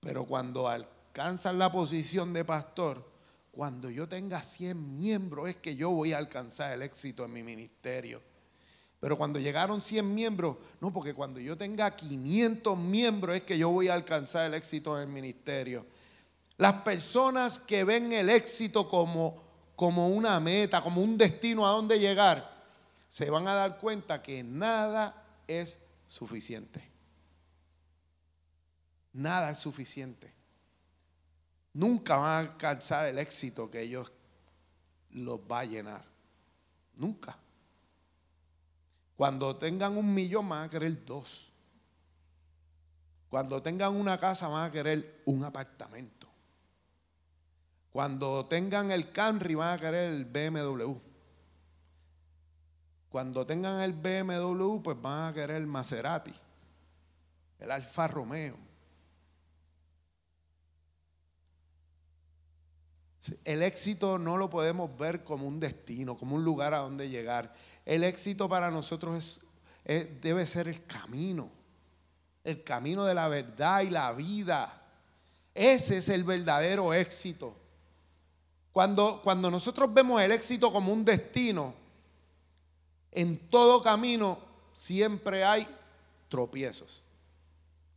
[0.00, 3.04] Pero cuando alcanzan la posición de pastor,
[3.52, 7.42] cuando yo tenga 100 miembros es que yo voy a alcanzar el éxito en mi
[7.42, 8.20] ministerio.
[8.98, 13.70] Pero cuando llegaron 100 miembros, no, porque cuando yo tenga 500 miembros es que yo
[13.70, 15.86] voy a alcanzar el éxito en el ministerio.
[16.56, 19.45] Las personas que ven el éxito como
[19.76, 22.56] como una meta, como un destino a donde llegar,
[23.08, 26.82] se van a dar cuenta que nada es suficiente.
[29.12, 30.32] Nada es suficiente.
[31.74, 34.10] Nunca van a alcanzar el éxito que ellos
[35.10, 36.02] los va a llenar.
[36.96, 37.36] Nunca.
[39.14, 41.50] Cuando tengan un millón van a querer dos.
[43.28, 46.15] Cuando tengan una casa van a querer un apartamento.
[47.96, 50.98] Cuando tengan el Camry van a querer el BMW.
[53.08, 56.34] Cuando tengan el BMW, pues van a querer el Maserati,
[57.58, 58.58] el Alfa Romeo.
[63.42, 67.54] El éxito no lo podemos ver como un destino, como un lugar a donde llegar.
[67.86, 69.40] El éxito para nosotros
[69.86, 71.48] es, debe ser el camino,
[72.44, 74.82] el camino de la verdad y la vida.
[75.54, 77.62] Ese es el verdadero éxito.
[78.76, 81.72] Cuando, cuando nosotros vemos el éxito como un destino,
[83.10, 84.38] en todo camino
[84.74, 85.66] siempre hay
[86.28, 87.02] tropiezos.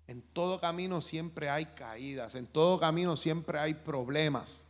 [0.08, 4.68] En todo camino siempre hay caídas, en todo camino siempre hay problemas.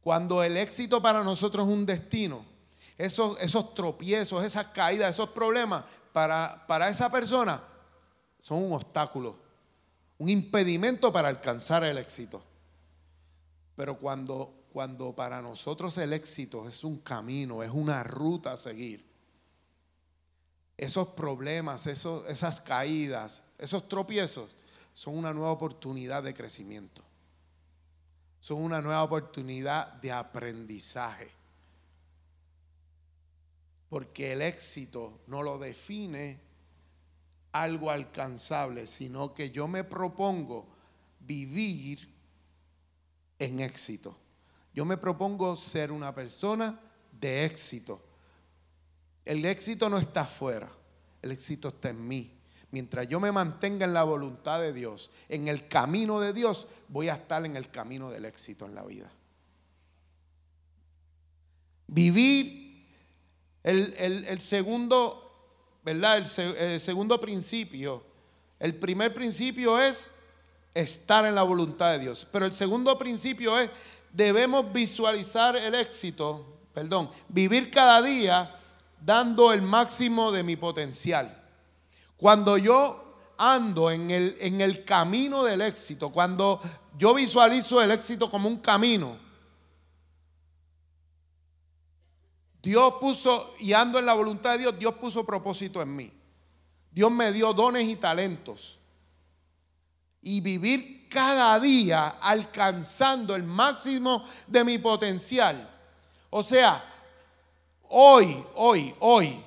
[0.00, 2.44] Cuando el éxito para nosotros es un destino,
[2.96, 5.82] esos, esos tropiezos, esas caídas, esos problemas,
[6.12, 7.60] para, para esa persona
[8.38, 9.34] son un obstáculo,
[10.18, 12.40] un impedimento para alcanzar el éxito.
[13.74, 19.08] Pero cuando cuando para nosotros el éxito es un camino, es una ruta a seguir.
[20.76, 24.56] Esos problemas, esas caídas, esos tropiezos
[24.92, 27.04] son una nueva oportunidad de crecimiento.
[28.40, 31.30] Son una nueva oportunidad de aprendizaje.
[33.88, 36.40] Porque el éxito no lo define
[37.52, 40.66] algo alcanzable, sino que yo me propongo
[41.20, 42.12] vivir
[43.38, 44.18] en éxito.
[44.74, 46.78] Yo me propongo ser una persona
[47.12, 48.02] de éxito.
[49.24, 50.70] El éxito no está afuera,
[51.22, 52.30] el éxito está en mí.
[52.70, 57.08] Mientras yo me mantenga en la voluntad de Dios, en el camino de Dios, voy
[57.08, 59.10] a estar en el camino del éxito en la vida.
[61.86, 62.88] Vivir
[63.62, 66.18] el, segundo, ¿verdad?
[66.18, 68.02] el segundo principio.
[68.58, 70.10] El primer principio es
[70.74, 72.26] estar en la voluntad de Dios.
[72.30, 73.70] Pero el segundo principio es
[74.14, 78.58] debemos visualizar el éxito, perdón, vivir cada día
[79.00, 81.42] dando el máximo de mi potencial.
[82.16, 86.60] Cuando yo ando en el, en el camino del éxito, cuando
[86.96, 89.18] yo visualizo el éxito como un camino,
[92.62, 96.12] Dios puso, y ando en la voluntad de Dios, Dios puso propósito en mí.
[96.92, 98.78] Dios me dio dones y talentos.
[100.22, 105.70] Y vivir cada día alcanzando el máximo de mi potencial.
[106.28, 106.84] O sea,
[107.88, 109.40] hoy, hoy, hoy,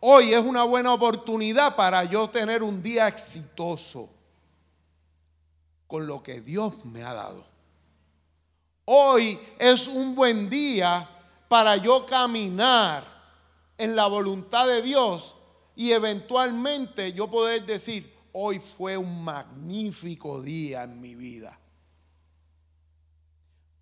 [0.00, 4.10] hoy es una buena oportunidad para yo tener un día exitoso
[5.86, 7.46] con lo que Dios me ha dado.
[8.84, 11.08] Hoy es un buen día
[11.48, 13.02] para yo caminar
[13.78, 15.36] en la voluntad de Dios
[15.74, 21.58] y eventualmente yo poder decir, hoy fue un magnífico día en mi vida.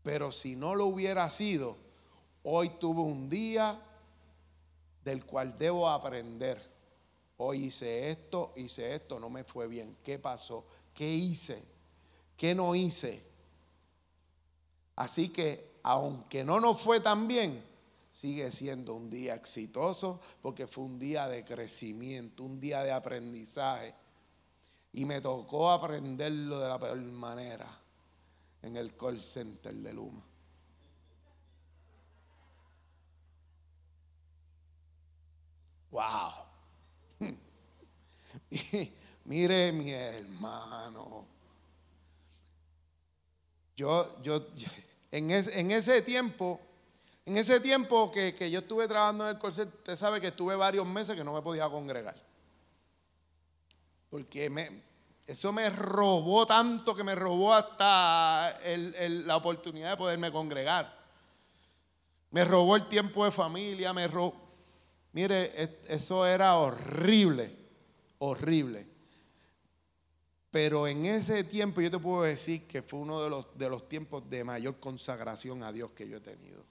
[0.02, 1.76] Pero si no lo hubiera sido,
[2.42, 3.80] hoy tuve un día
[5.04, 6.70] del cual debo aprender.
[7.38, 9.96] Hoy hice esto, hice esto, no me fue bien.
[10.02, 10.66] ¿Qué pasó?
[10.92, 11.64] ¿Qué hice?
[12.36, 13.24] ¿Qué no hice?
[14.96, 17.64] Así que aunque no nos fue tan bien,
[18.10, 24.01] sigue siendo un día exitoso porque fue un día de crecimiento, un día de aprendizaje.
[24.92, 27.66] Y me tocó aprenderlo de la peor manera
[28.62, 30.22] en el call center de Luma.
[35.90, 36.32] Wow.
[39.24, 41.26] Mire mi hermano.
[43.76, 44.46] Yo, yo,
[45.10, 46.60] en, en ese tiempo,
[47.24, 50.86] en ese tiempo que, yo estuve trabajando en el corset, usted sabe que estuve varios
[50.86, 52.16] meses que no me podía congregar.
[54.12, 54.52] Porque
[55.26, 58.60] eso me robó tanto que me robó hasta
[59.24, 60.94] la oportunidad de poderme congregar.
[62.30, 64.34] Me robó el tiempo de familia, me robó.
[65.12, 67.56] Mire, eso era horrible,
[68.18, 68.86] horrible.
[70.50, 73.88] Pero en ese tiempo yo te puedo decir que fue uno de los, de los
[73.88, 76.62] tiempos de mayor consagración a Dios que yo he tenido.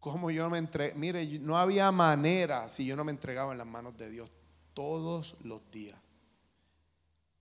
[0.00, 3.66] Como yo me entregué, mire, no había manera si yo no me entregaba en las
[3.68, 4.28] manos de Dios
[4.78, 5.98] todos los días.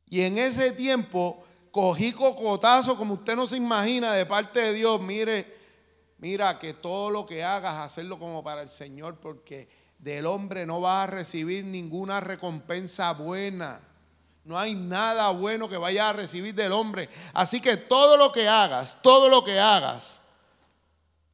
[0.09, 4.99] Y en ese tiempo cogí cocotazo, como usted no se imagina, de parte de Dios.
[4.99, 5.55] Mire,
[6.17, 9.69] mira que todo lo que hagas, hacerlo como para el Señor, porque
[9.99, 13.81] del hombre no vas a recibir ninguna recompensa buena.
[14.43, 17.07] No hay nada bueno que vayas a recibir del hombre.
[17.33, 20.21] Así que todo lo que hagas, todo lo que hagas.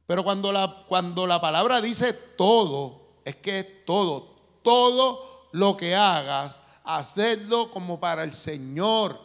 [0.06, 4.34] Pero cuando la, cuando la palabra dice todo, es que es todo.
[4.62, 9.20] Todo lo que hagas, hacedlo como para el Señor.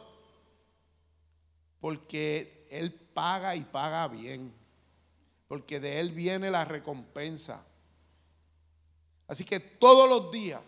[1.80, 4.54] Porque Él paga y paga bien.
[5.48, 7.66] Porque de Él viene la recompensa.
[9.28, 10.62] Así que todos los días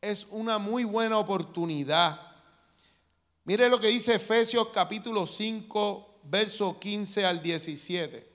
[0.00, 2.20] es una muy buena oportunidad.
[3.44, 8.28] Mire lo que dice Efesios capítulo 5, verso 15 al 17.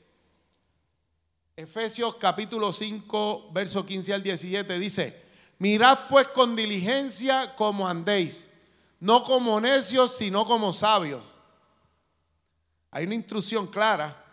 [1.58, 5.29] Efesios capítulo 5, verso 15 al 17 dice,
[5.60, 8.50] mirad pues con diligencia como andéis,
[9.00, 11.24] no como necios, sino como sabios.
[12.92, 14.26] Hay una instrucción clara,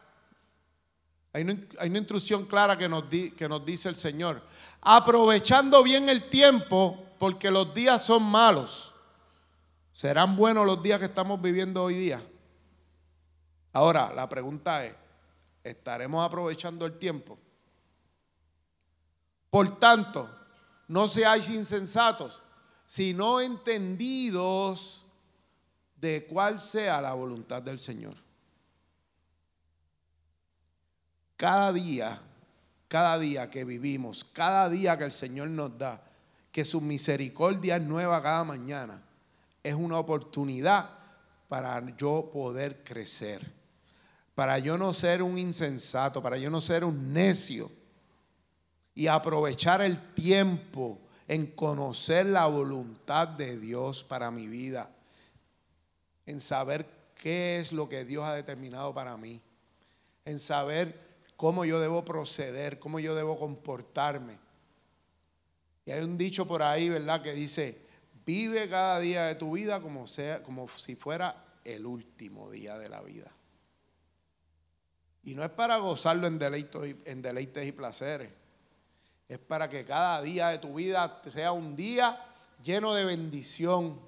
[1.33, 4.43] hay una, instrucción clara que nos, que nos dice el Señor
[4.89, 8.95] aprovechando bien el tiempo, porque los días son malos.
[9.93, 12.22] ¿Serán buenos los días que estamos viviendo hoy día?
[13.72, 14.95] Ahora, la pregunta es,
[15.64, 17.37] ¿estaremos aprovechando el tiempo?
[19.51, 20.31] Por tanto,
[20.89, 22.43] no seáis insensatos,
[22.84, 25.05] sino entendidos
[26.01, 28.14] de cuál sea la voluntad del Señor.
[31.37, 32.22] Cada día
[32.89, 36.03] cada día que vivimos, cada día que el Señor nos da,
[36.53, 39.03] que su misericordia es nueva cada mañana,
[39.62, 40.91] es una oportunidad
[41.49, 43.53] para yo poder crecer,
[44.34, 47.70] para yo no ser un insensato, para yo no ser un necio
[48.97, 54.91] y aprovechar el tiempo en conocer la voluntad de Dios para mi vida,
[56.25, 59.43] en saber qué es lo que Dios ha determinado para mí,
[60.25, 60.99] en saber
[61.37, 64.39] cómo yo debo proceder, cómo yo debo comportarme.
[65.85, 67.23] Y hay un dicho por ahí, ¿verdad?
[67.23, 67.79] Que dice,
[68.25, 72.89] vive cada día de tu vida como, sea, como si fuera el último día de
[72.89, 73.31] la vida.
[75.23, 78.46] Y no es para gozarlo en deleites, en deleites y placeres.
[79.29, 82.22] Es para que cada día de tu vida sea un día
[82.62, 84.01] lleno de bendición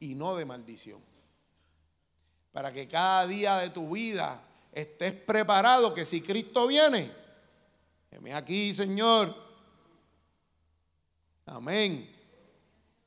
[0.00, 1.00] y no de maldición.
[2.52, 4.42] Para que cada día de tu vida
[4.72, 7.12] estés preparado que si Cristo viene,
[8.10, 9.34] heme aquí, Señor.
[11.46, 12.12] Amén.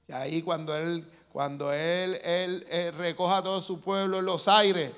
[0.07, 4.91] Y ahí cuando él, cuando él, él, recoja a todo su pueblo en los aires,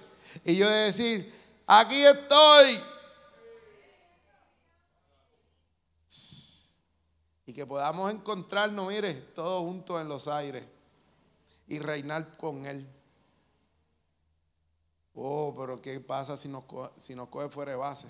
[0.45, 1.34] y yo de decir,
[1.66, 2.80] aquí estoy.
[7.52, 10.64] Y que podamos encontrarnos, mire, todos juntos en los aires
[11.68, 12.88] y reinar con Él.
[15.14, 17.14] Oh, pero ¿qué pasa si nos, coge, si
[17.49, 18.08] fuera de base?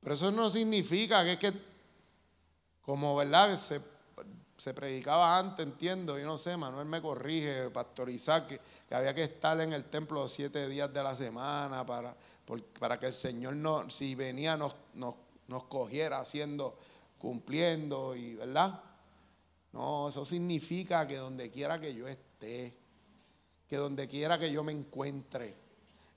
[0.00, 1.52] Pero eso no significa que es que,
[2.82, 8.60] como verdad, se, predicaba antes, entiendo, yo no sé, Manuel me corrige, Pastor Isaac, que,
[8.88, 12.16] que había que estar en el templo siete días de la semana para,
[12.80, 15.14] para que el Señor, no, si venía, nos, nos,
[15.48, 16.78] nos cogiera haciendo,
[17.18, 18.80] cumpliendo, y ¿verdad?
[19.72, 22.74] No, eso significa que donde quiera que yo esté,
[23.66, 25.54] que donde quiera que yo me encuentre,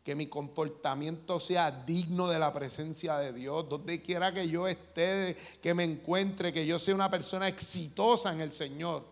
[0.03, 5.37] que mi comportamiento sea digno de la presencia de Dios, donde quiera que yo esté,
[5.61, 9.05] que me encuentre, que yo sea una persona exitosa en el Señor.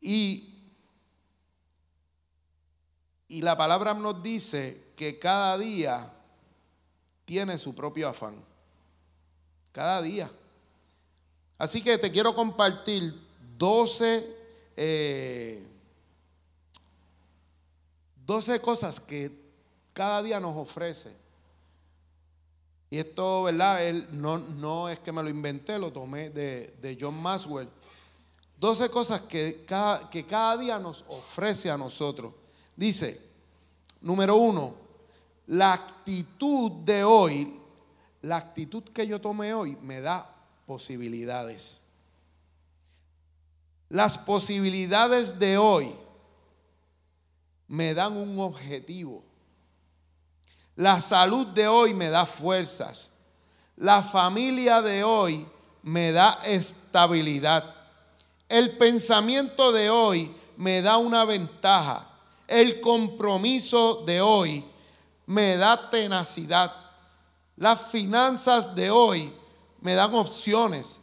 [0.00, 0.54] Y,
[3.28, 6.12] y la palabra nos dice que cada día
[7.30, 8.34] tiene su propio afán.
[9.70, 10.28] Cada día.
[11.58, 13.14] Así que te quiero compartir
[13.56, 14.36] 12,
[14.76, 15.64] eh,
[18.26, 19.30] 12 cosas que
[19.92, 21.12] cada día nos ofrece.
[22.90, 23.86] Y esto, ¿verdad?
[23.86, 27.68] Él, no, no es que me lo inventé, lo tomé de, de John Maxwell.
[28.58, 32.34] 12 cosas que cada, que cada día nos ofrece a nosotros.
[32.74, 33.20] Dice,
[34.00, 34.89] número uno,
[35.50, 37.60] la actitud de hoy,
[38.22, 40.32] la actitud que yo tomé hoy me da
[40.64, 41.80] posibilidades.
[43.88, 45.92] Las posibilidades de hoy
[47.66, 49.24] me dan un objetivo.
[50.76, 53.10] La salud de hoy me da fuerzas.
[53.76, 55.48] La familia de hoy
[55.82, 57.74] me da estabilidad.
[58.48, 62.08] El pensamiento de hoy me da una ventaja.
[62.46, 64.70] El compromiso de hoy
[65.30, 66.74] me da tenacidad.
[67.56, 69.32] Las finanzas de hoy
[69.80, 71.00] me dan opciones.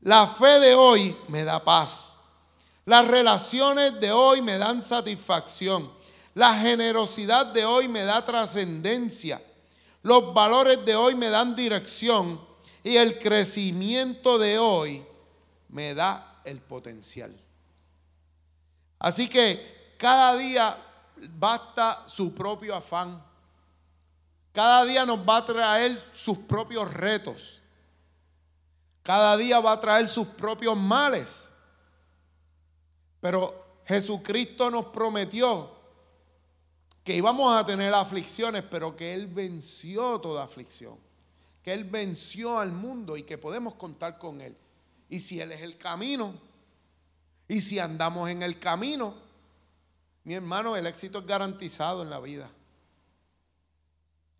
[0.00, 2.16] La fe de hoy me da paz.
[2.86, 5.92] Las relaciones de hoy me dan satisfacción.
[6.32, 9.42] La generosidad de hoy me da trascendencia.
[10.02, 12.40] Los valores de hoy me dan dirección.
[12.82, 15.04] Y el crecimiento de hoy
[15.68, 17.38] me da el potencial.
[18.98, 20.85] Así que cada día
[21.30, 23.22] basta su propio afán.
[24.52, 27.60] Cada día nos va a traer sus propios retos.
[29.02, 31.50] Cada día va a traer sus propios males.
[33.20, 35.70] Pero Jesucristo nos prometió
[37.04, 40.98] que íbamos a tener aflicciones, pero que Él venció toda aflicción.
[41.62, 44.56] Que Él venció al mundo y que podemos contar con Él.
[45.08, 46.34] Y si Él es el camino,
[47.48, 49.25] y si andamos en el camino,
[50.26, 52.50] mi hermano, el éxito es garantizado en la vida.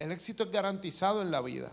[0.01, 1.73] El éxito es garantizado en la vida.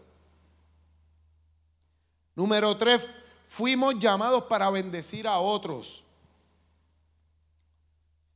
[2.36, 3.10] Número tres,
[3.48, 6.04] fuimos llamados para bendecir a otros.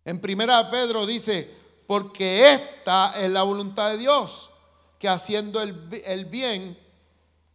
[0.04, 1.48] En primera Pedro dice,
[1.86, 4.50] porque esta es la voluntad de Dios,
[4.98, 6.76] que haciendo el, el bien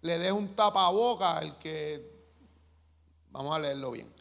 [0.02, 2.08] le dé un tapaboca al que,
[3.32, 4.14] vamos a leerlo bien,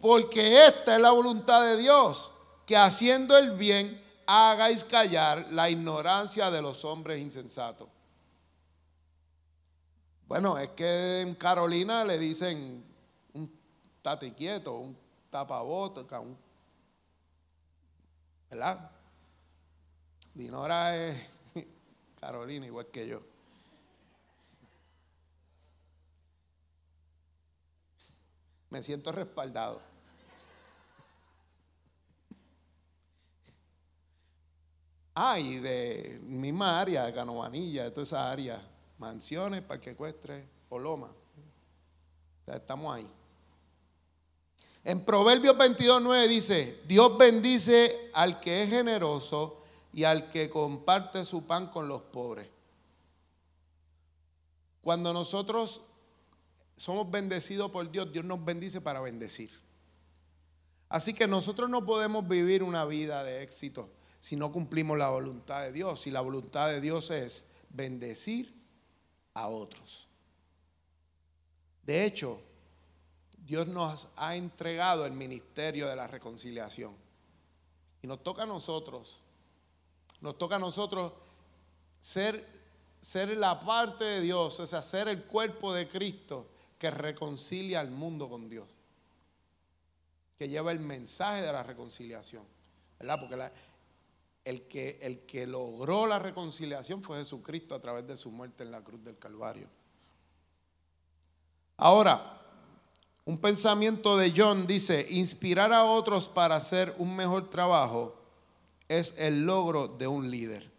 [0.00, 2.31] porque esta es la voluntad de Dios,
[2.66, 7.88] que haciendo el bien hagáis callar la ignorancia de los hombres insensatos.
[10.26, 12.84] Bueno, es que en Carolina le dicen
[13.34, 13.60] un
[14.00, 14.96] tate quieto, un
[15.30, 16.38] tapaboca, un,
[18.48, 18.90] ¿verdad?
[20.32, 21.28] Dinora es
[22.20, 23.20] Carolina igual que yo.
[28.70, 29.91] Me siento respaldado.
[35.14, 38.66] Ah, y de misma área, de Canovanilla, de toda esa área,
[38.98, 41.10] mansiones, parque ecuestre o loma.
[42.46, 43.08] Estamos ahí.
[44.84, 51.46] En Proverbios 22.9 dice, Dios bendice al que es generoso y al que comparte su
[51.46, 52.48] pan con los pobres.
[54.80, 55.82] Cuando nosotros
[56.76, 59.50] somos bendecidos por Dios, Dios nos bendice para bendecir.
[60.88, 63.88] Así que nosotros no podemos vivir una vida de éxito
[64.22, 66.06] si no cumplimos la voluntad de Dios.
[66.06, 68.54] Y la voluntad de Dios es bendecir
[69.34, 70.06] a otros.
[71.84, 72.40] De hecho,
[73.44, 76.94] Dios nos ha entregado el ministerio de la reconciliación.
[78.00, 79.24] Y nos toca a nosotros,
[80.20, 81.14] nos toca a nosotros
[82.00, 82.46] ser
[83.00, 86.46] ser la parte de Dios, es hacer el cuerpo de Cristo
[86.78, 88.68] que reconcilia al mundo con Dios.
[90.38, 92.44] Que lleva el mensaje de la reconciliación.
[93.00, 93.18] ¿Verdad?
[93.18, 93.50] Porque
[94.44, 98.70] el, que, el que logró la reconciliación fue Jesucristo a través de su muerte en
[98.70, 99.68] la cruz del Calvario.
[101.76, 102.40] Ahora,
[103.24, 108.20] un pensamiento de John dice, inspirar a otros para hacer un mejor trabajo
[108.88, 110.70] es el logro de un líder,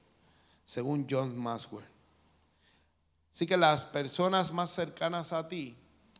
[0.65, 1.85] según John Maxwell.
[3.31, 5.75] Así que las personas más cercanas a ti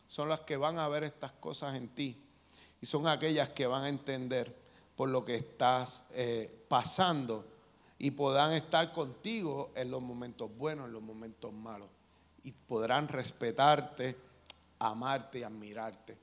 [0.08, 2.24] son las que van a ver estas cosas en ti
[2.82, 4.63] y son aquellas que van a entender
[4.96, 7.46] por lo que estás eh, pasando
[7.98, 11.90] y podrán estar contigo en los momentos buenos, en los momentos malos
[12.44, 14.16] y podrán respetarte,
[14.80, 16.18] amarte y admirarte.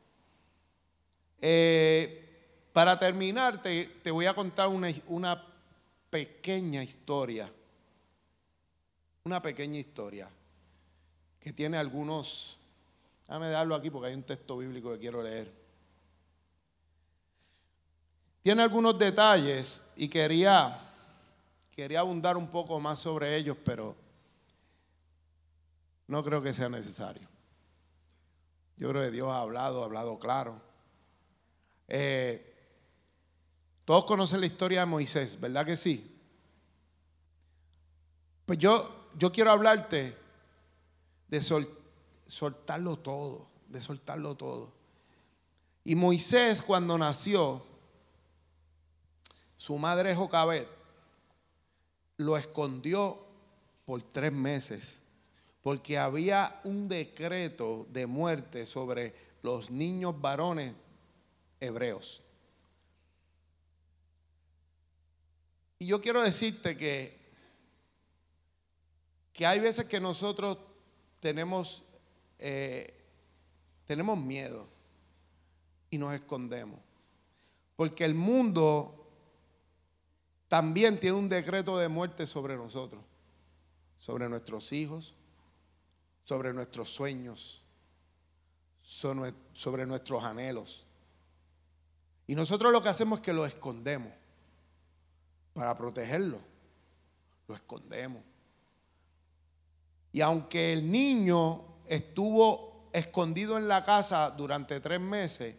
[1.40, 2.30] Eh,
[2.72, 5.42] para terminar, te, voy a contar una, una
[6.10, 7.50] pequeña historia.
[9.24, 10.28] Una pequeña historia
[11.38, 12.58] que tiene algunos.
[13.26, 15.59] Déjame darlo aquí porque hay un texto bíblico que quiero leer.
[18.42, 20.80] Tiene algunos detalles y quería,
[21.70, 23.94] quería abundar un poco más sobre ellos, pero
[26.06, 27.28] no creo que sea necesario.
[28.76, 30.60] Yo creo que Dios ha hablado, ha hablado claro.
[31.86, 32.46] Eh,
[33.84, 36.18] todos conocen la historia de Moisés, ¿verdad que sí?
[38.46, 40.16] Pues yo, yo quiero hablarte
[41.28, 41.42] de
[42.26, 44.72] soltarlo todo, de soltarlo todo.
[45.84, 47.62] Y Moisés cuando nació,
[49.60, 50.66] su madre Jocabet
[52.16, 53.26] lo escondió
[53.84, 55.00] por tres meses,
[55.60, 60.72] porque había un decreto de muerte sobre los niños varones
[61.60, 62.22] hebreos.
[65.78, 67.18] Y yo quiero decirte que,
[69.34, 70.56] que hay veces que nosotros
[71.20, 71.82] tenemos,
[72.38, 72.94] eh,
[73.86, 74.66] tenemos miedo
[75.90, 76.80] y nos escondemos.
[77.76, 78.99] Porque el mundo
[80.50, 83.00] también tiene un decreto de muerte sobre nosotros,
[83.96, 85.14] sobre nuestros hijos,
[86.24, 87.62] sobre nuestros sueños,
[88.82, 90.84] sobre nuestros anhelos.
[92.26, 94.12] Y nosotros lo que hacemos es que lo escondemos
[95.54, 96.40] para protegerlo.
[97.46, 98.20] Lo escondemos.
[100.10, 105.54] Y aunque el niño estuvo escondido en la casa durante tres meses,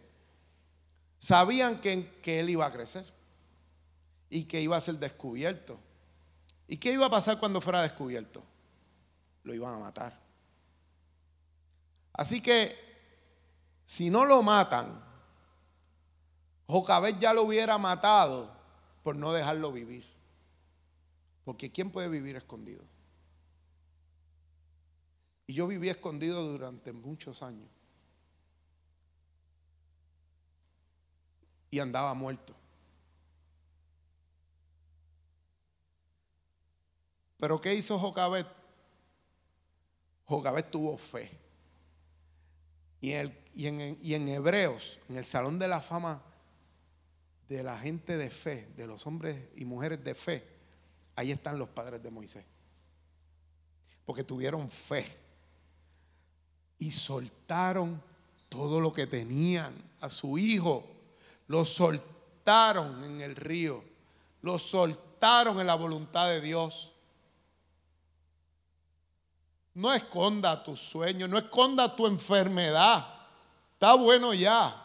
[1.18, 3.21] sabían que, que él iba a crecer
[4.32, 5.78] y que iba a ser descubierto.
[6.66, 8.42] ¿Y qué iba a pasar cuando fuera descubierto?
[9.44, 10.18] Lo iban a matar.
[12.14, 12.74] Así que
[13.84, 15.04] si no lo matan,
[16.66, 18.50] Jocabet ya lo hubiera matado
[19.02, 20.06] por no dejarlo vivir.
[21.44, 22.84] Porque ¿quién puede vivir escondido?
[25.46, 27.68] Y yo viví escondido durante muchos años.
[31.70, 32.61] Y andaba muerto.
[37.42, 38.46] Pero ¿qué hizo Jocabet?
[40.26, 41.28] Jocabet tuvo fe.
[43.00, 46.22] Y, en, y en Hebreos, en el Salón de la Fama
[47.48, 50.46] de la gente de fe, de los hombres y mujeres de fe,
[51.16, 52.44] ahí están los padres de Moisés.
[54.06, 55.04] Porque tuvieron fe
[56.78, 58.00] y soltaron
[58.48, 60.88] todo lo que tenían a su hijo.
[61.48, 63.82] Lo soltaron en el río.
[64.42, 66.91] Lo soltaron en la voluntad de Dios.
[69.74, 73.06] No esconda tu sueño, no esconda tu enfermedad.
[73.74, 74.76] Está bueno ya.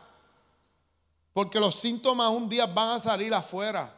[1.34, 3.94] Porque los síntomas un día van a salir afuera.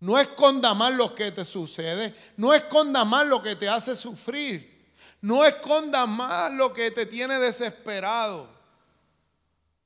[0.00, 2.14] No esconda más lo que te sucede.
[2.36, 4.92] No esconda más lo que te hace sufrir.
[5.20, 8.48] No esconda más lo que te tiene desesperado.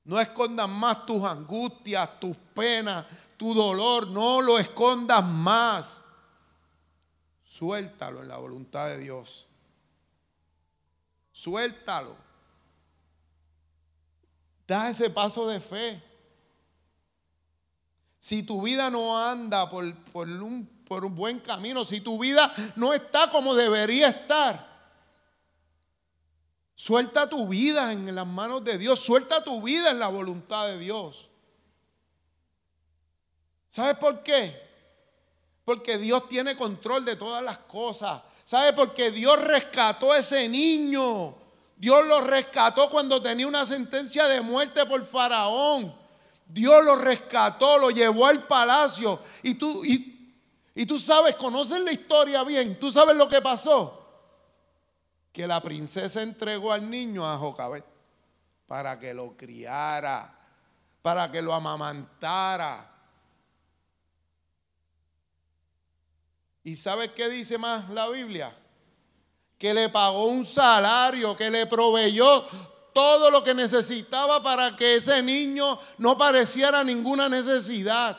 [0.05, 3.05] No escondas más tus angustias, tus penas,
[3.37, 4.09] tu dolor.
[4.09, 6.03] No lo escondas más.
[7.57, 9.47] Suéltalo en la voluntad de Dios.
[11.33, 12.15] Suéltalo.
[14.67, 16.03] Da ese paso de fe.
[18.19, 22.93] Si tu vida no anda por, un, por un buen camino, si tu vida no
[22.93, 24.93] está como debería estar,
[26.75, 30.79] suelta tu vida en las manos de Dios, suelta tu vida en la voluntad de
[30.79, 31.31] Dios.
[33.67, 34.66] ¿Sabes por qué?
[35.67, 38.23] Porque Dios tiene control de todas las cosas.
[38.45, 38.73] ¿Sabes?
[38.73, 41.35] Porque Dios rescató a ese niño
[41.77, 45.95] Dios lo rescató cuando tenía una sentencia de muerte por Faraón.
[46.47, 49.21] Dios lo rescató, lo llevó al palacio.
[49.43, 50.35] Y tú, y,
[50.75, 54.03] Y tú sabes, conoces la historia bien, tú sabes lo que pasó.
[55.33, 57.85] Que la princesa entregó al niño a Jocabet
[58.67, 60.35] para que lo criara,
[61.03, 62.91] para que lo amamantara.
[66.67, 68.53] ¿Y sabes qué dice más la Biblia?
[69.57, 72.43] Que le pagó un salario, que le proveyó
[72.93, 78.19] todo lo que necesitaba para que ese niño no pareciera ninguna necesidad.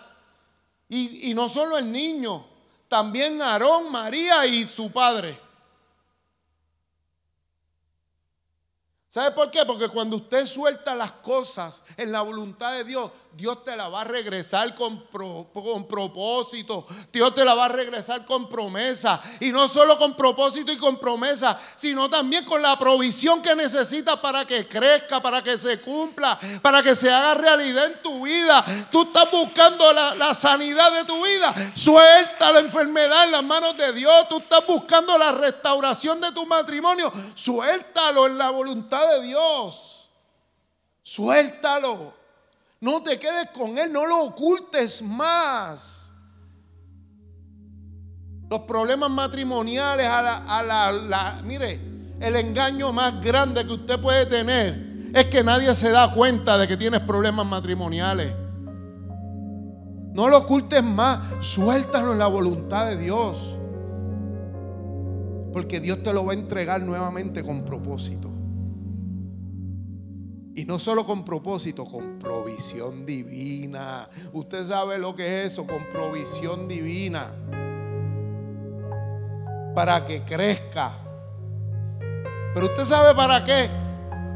[0.88, 2.46] Y, no solo el niño,
[2.88, 5.38] también Aarón, María y su padre.
[9.18, 9.66] ¿Sabe por qué?
[9.66, 14.02] Porque cuando usted suelta las cosas en la voluntad de Dios, Dios te la va
[14.02, 16.86] a regresar con, con, propósito.
[17.12, 19.20] Dios te la va a regresar con promesa.
[19.40, 24.20] Y no solo con propósito y con promesa, sino también con la provisión que necesitas
[24.20, 28.64] para que crezca, para que se cumpla, para que se haga realidad en tu vida.
[28.92, 31.56] Tú estás buscando la, la sanidad de tu vida.
[31.74, 34.30] Suelta la enfermedad en las manos de Dios.
[34.30, 37.12] Tú estás buscando la restauración de tu matrimonio.
[37.34, 40.10] Suéltalo en la voluntad de Dios.
[41.04, 42.14] Suéltalo.
[42.80, 46.14] No te quedes con él, no lo ocultes más.
[48.50, 51.80] Los problemas matrimoniales, a la, mire,
[52.20, 56.68] el engaño más grande que usted puede tener es que nadie se da cuenta de
[56.68, 58.34] que tienes problemas matrimoniales.
[60.14, 63.56] No lo ocultes más, suéltalo en la voluntad de Dios.
[65.52, 68.37] Porque Dios te lo va a entregar nuevamente con propósito.
[70.58, 74.10] Y no solo con propósito, con provisión divina.
[74.34, 77.28] Usted sabe lo que es eso, con provisión divina.
[79.76, 80.98] Para que crezca.
[82.56, 83.70] Pero usted sabe para qué.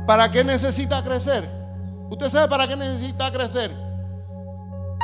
[0.05, 1.49] ¿Para qué necesita crecer?
[2.11, 3.72] ¿Usted sabe para qué necesita crecer?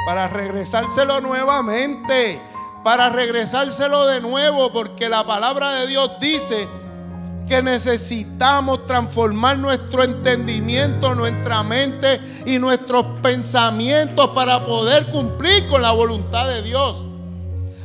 [0.05, 2.39] Para regresárselo nuevamente.
[2.83, 4.71] Para regresárselo de nuevo.
[4.71, 6.67] Porque la palabra de Dios dice
[7.47, 15.91] que necesitamos transformar nuestro entendimiento, nuestra mente y nuestros pensamientos para poder cumplir con la
[15.91, 17.05] voluntad de Dios.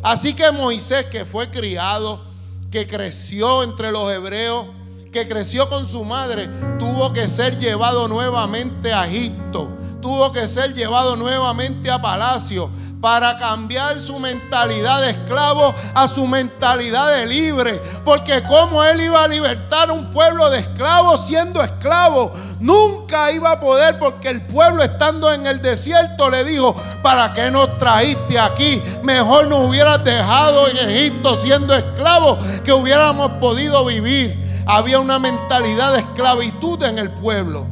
[0.03, 2.25] Así que Moisés, que fue criado,
[2.71, 4.67] que creció entre los hebreos,
[5.13, 6.49] que creció con su madre,
[6.79, 9.69] tuvo que ser llevado nuevamente a Egipto,
[10.01, 12.71] tuvo que ser llevado nuevamente a palacio
[13.03, 17.83] para cambiar su mentalidad de esclavo a su mentalidad de libre.
[18.05, 23.51] Porque como él iba a libertar a un pueblo de esclavos siendo esclavo, nunca iba
[23.51, 28.39] a poder porque el pueblo estando en el desierto le dijo, ¿para qué nos trajiste
[28.39, 28.81] aquí?
[29.03, 34.42] Mejor nos hubieras dejado en Egipto siendo esclavos que hubiéramos podido vivir.
[34.67, 37.67] Había una mentalidad de esclavitud en el pueblo.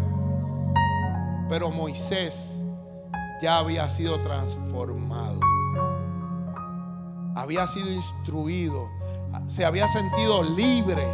[1.48, 2.64] Pero Moisés
[3.40, 5.38] ya había sido transformado.
[7.36, 8.88] Había sido instruido.
[9.46, 11.06] Se había sentido libre.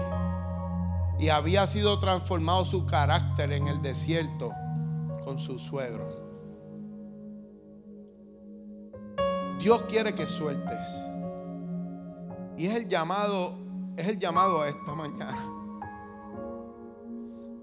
[1.18, 4.52] Y había sido transformado su carácter en el desierto
[5.24, 6.08] con su suegro.
[9.60, 10.86] Dios quiere que sueltes.
[12.56, 13.58] Y es el llamado,
[13.96, 15.55] es el llamado a esta mañana.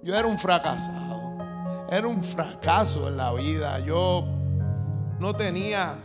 [0.03, 1.37] Yo era un fracasado.
[1.89, 3.79] Era un fracaso en la vida.
[3.79, 4.25] Yo
[5.19, 5.95] no tenía.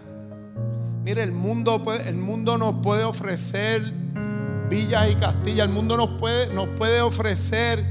[1.02, 3.82] Mire, el mundo, el mundo nos puede ofrecer
[4.68, 7.82] villas y castillas, el mundo nos puede, nos puede ofrecer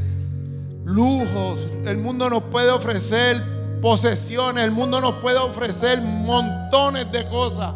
[0.86, 3.44] lujos, el mundo nos puede ofrecer
[3.82, 7.74] posesiones, el mundo nos puede ofrecer montones de cosas,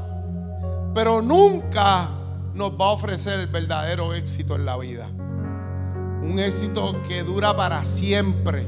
[0.94, 2.10] pero nunca
[2.54, 5.10] nos va a ofrecer el verdadero éxito en la vida.
[6.22, 8.68] Un éxito que dura para siempre.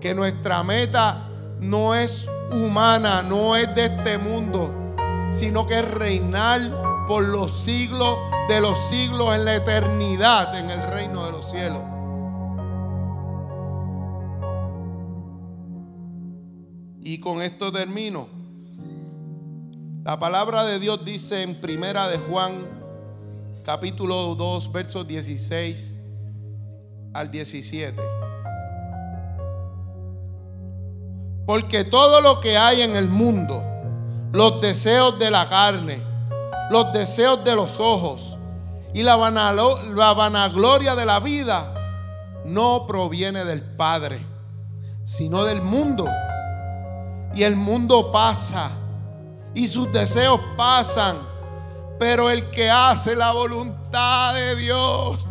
[0.00, 1.28] Que nuestra meta
[1.60, 4.70] no es humana, no es de este mundo,
[5.32, 8.18] sino que es reinar por los siglos
[8.48, 11.82] de los siglos en la eternidad en el reino de los cielos.
[17.00, 18.28] Y con esto termino.
[20.04, 22.66] La palabra de Dios dice en Primera de Juan,
[23.66, 25.96] capítulo 2, versos 16
[27.12, 28.00] al 17.
[31.44, 33.64] Porque todo lo que hay en el mundo,
[34.30, 36.00] los deseos de la carne,
[36.70, 38.38] los deseos de los ojos
[38.94, 41.74] y la, vanagloria de la vida,
[42.44, 44.20] no proviene del Padre,
[45.02, 46.06] sino del mundo.
[47.34, 48.70] Y el mundo pasa
[49.54, 51.16] y sus deseos pasan,
[51.98, 55.26] pero el que hace la voluntad de Dios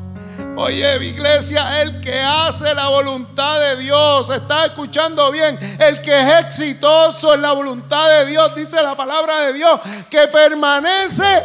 [0.57, 6.45] Oye, iglesia, el que hace la voluntad de Dios, está escuchando bien, el que es
[6.45, 9.79] exitoso en la voluntad de Dios, dice la palabra de Dios,
[10.09, 11.43] que permanece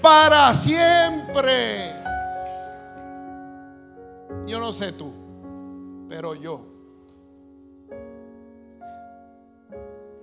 [0.00, 1.94] para siempre.
[4.46, 5.12] Yo no sé tú,
[6.08, 6.64] pero yo.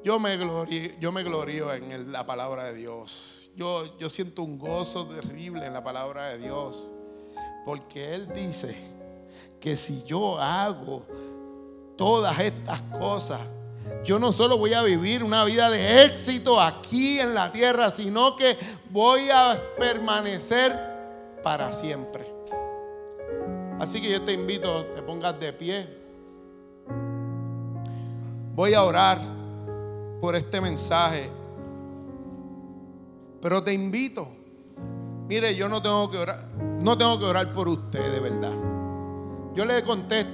[0.03, 3.42] Yo me glorío, yo me glorío en la palabra de Dios.
[3.55, 6.91] Yo, yo siento un gozo terrible en la palabra de Dios.
[7.65, 8.75] Porque Él dice
[9.59, 11.03] que si yo hago
[11.95, 13.39] todas estas cosas,
[14.03, 18.35] yo no solo voy a vivir una vida de éxito aquí en la tierra, sino
[18.35, 18.57] que
[18.89, 20.77] voy a permanecer
[21.41, 22.33] para siempre.
[23.79, 25.87] Así que yo te invito, te pongas de pie.
[28.55, 29.19] Voy a orar
[30.21, 31.29] por este mensaje.
[33.43, 34.29] Pero te invito.
[35.27, 36.47] Mire, yo no tengo que orar,
[36.79, 38.55] no tengo que orar por usted, de verdad.
[39.53, 40.25] Yo le conté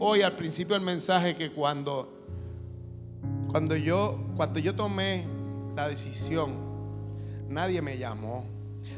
[0.00, 2.12] hoy al principio del mensaje que cuando,
[3.48, 5.24] cuando, yo, cuando yo tomé
[5.76, 6.50] la decisión,
[7.48, 8.44] nadie me llamó,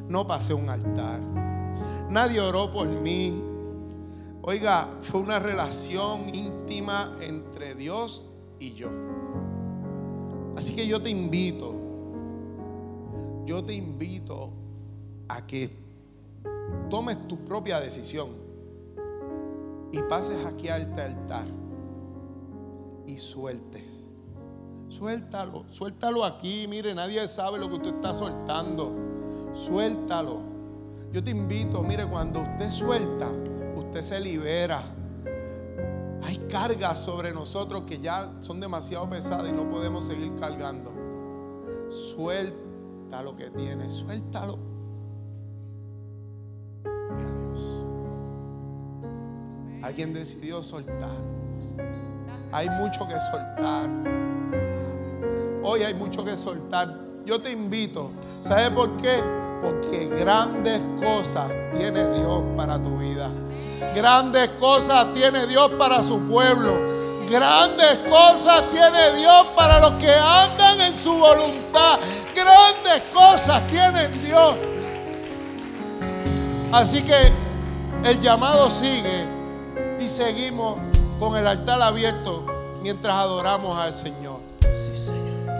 [0.08, 1.20] no pasé un altar,
[2.08, 3.42] nadie oró por mí.
[4.40, 8.26] Oiga, fue una relación íntima entre Dios
[8.58, 8.88] y yo.
[10.56, 11.83] Así que yo te invito,
[13.46, 14.50] yo te invito
[15.28, 15.70] a que
[16.88, 18.30] tomes tu propia decisión
[19.92, 21.46] y pases aquí a este altar
[23.06, 24.08] y sueltes.
[24.88, 26.66] Suéltalo, suéltalo aquí.
[26.68, 28.92] Mire, nadie sabe lo que usted está soltando.
[29.52, 30.40] Suéltalo.
[31.12, 33.30] Yo te invito, mire, cuando usted suelta,
[33.76, 34.82] usted se libera.
[36.22, 40.92] Hay cargas sobre nosotros que ya son demasiado pesadas y no podemos seguir cargando.
[41.90, 42.73] Suelta
[43.22, 44.58] lo que tienes, suéltalo.
[46.82, 47.86] Gloria a Dios.
[49.82, 51.16] Alguien decidió soltar.
[52.52, 53.90] Hay mucho que soltar.
[55.62, 56.94] Hoy hay mucho que soltar.
[57.24, 58.10] Yo te invito.
[58.42, 59.22] ¿Sabes por qué?
[59.62, 63.30] Porque grandes cosas tiene Dios para tu vida.
[63.94, 66.74] Grandes cosas tiene Dios para su pueblo.
[67.30, 71.98] Grandes cosas tiene Dios para los que andan en su voluntad.
[72.34, 74.56] Grandes cosas tiene Dios.
[76.72, 77.14] Así que
[78.04, 79.24] el llamado sigue
[80.00, 80.76] y seguimos
[81.18, 82.44] con el altar abierto
[82.82, 84.40] mientras adoramos al Señor.
[84.60, 85.54] Sí, Señor.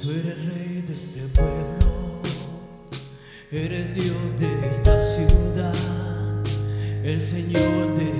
[0.00, 2.22] Tú eres rey de este pueblo,
[3.52, 4.17] eres Dios
[7.08, 8.17] el Señor de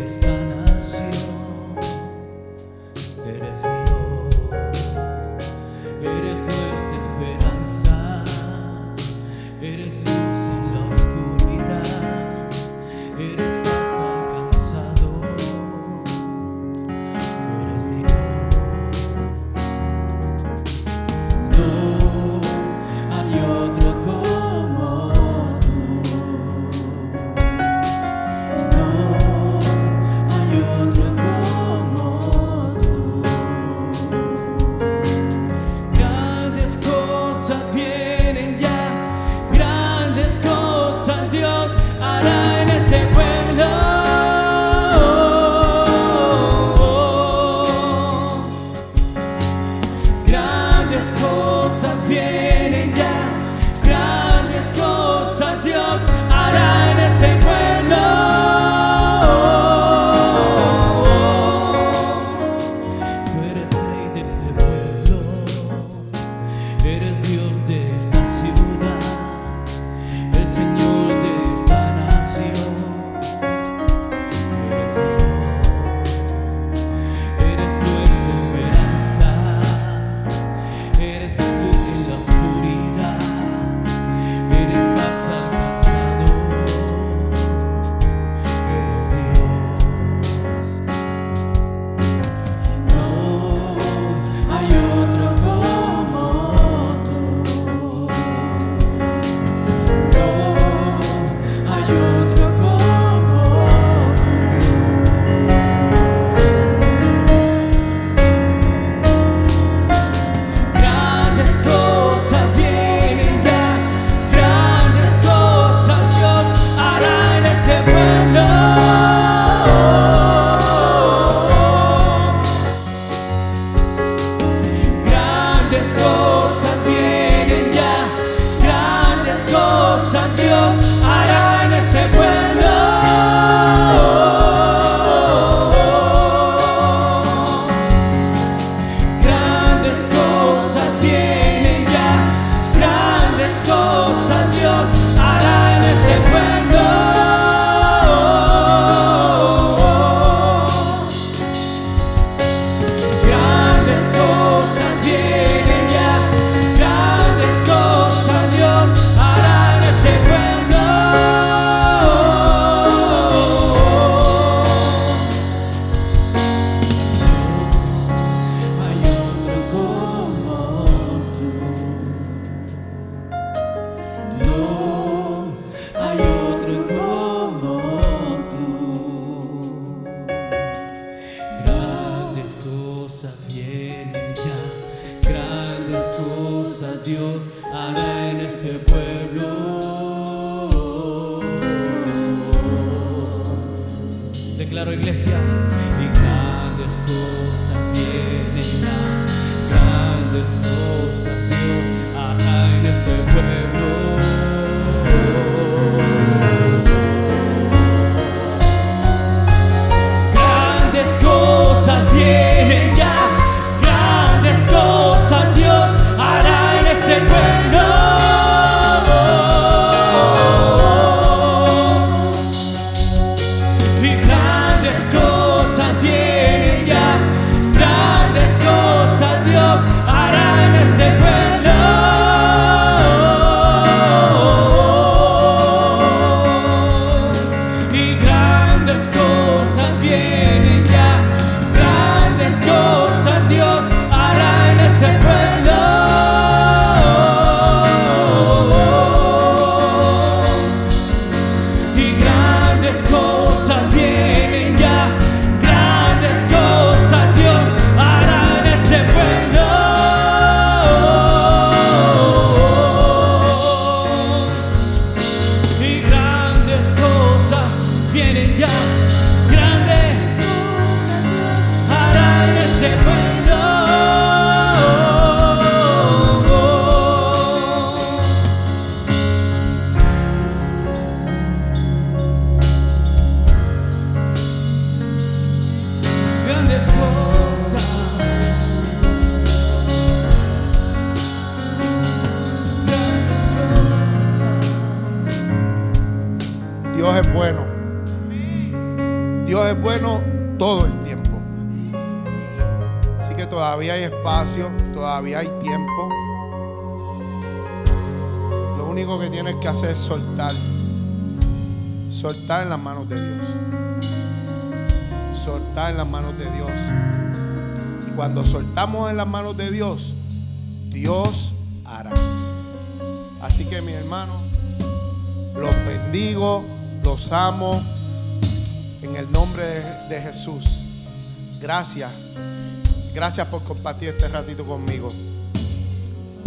[333.19, 335.09] Gracias por compartir este ratito conmigo.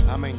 [0.10, 0.34] Amén.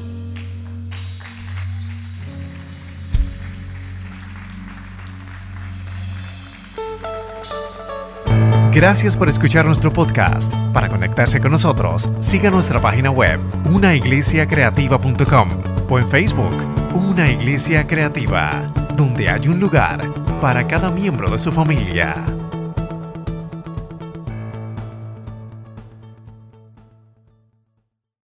[8.72, 10.54] Gracias por escuchar nuestro podcast.
[10.72, 15.50] Para conectarse con nosotros, siga nuestra página web unaiglesiacreativa.com
[15.90, 16.56] o en Facebook
[16.94, 20.00] Una Iglesia Creativa, donde hay un lugar
[20.40, 22.24] para cada miembro de su familia.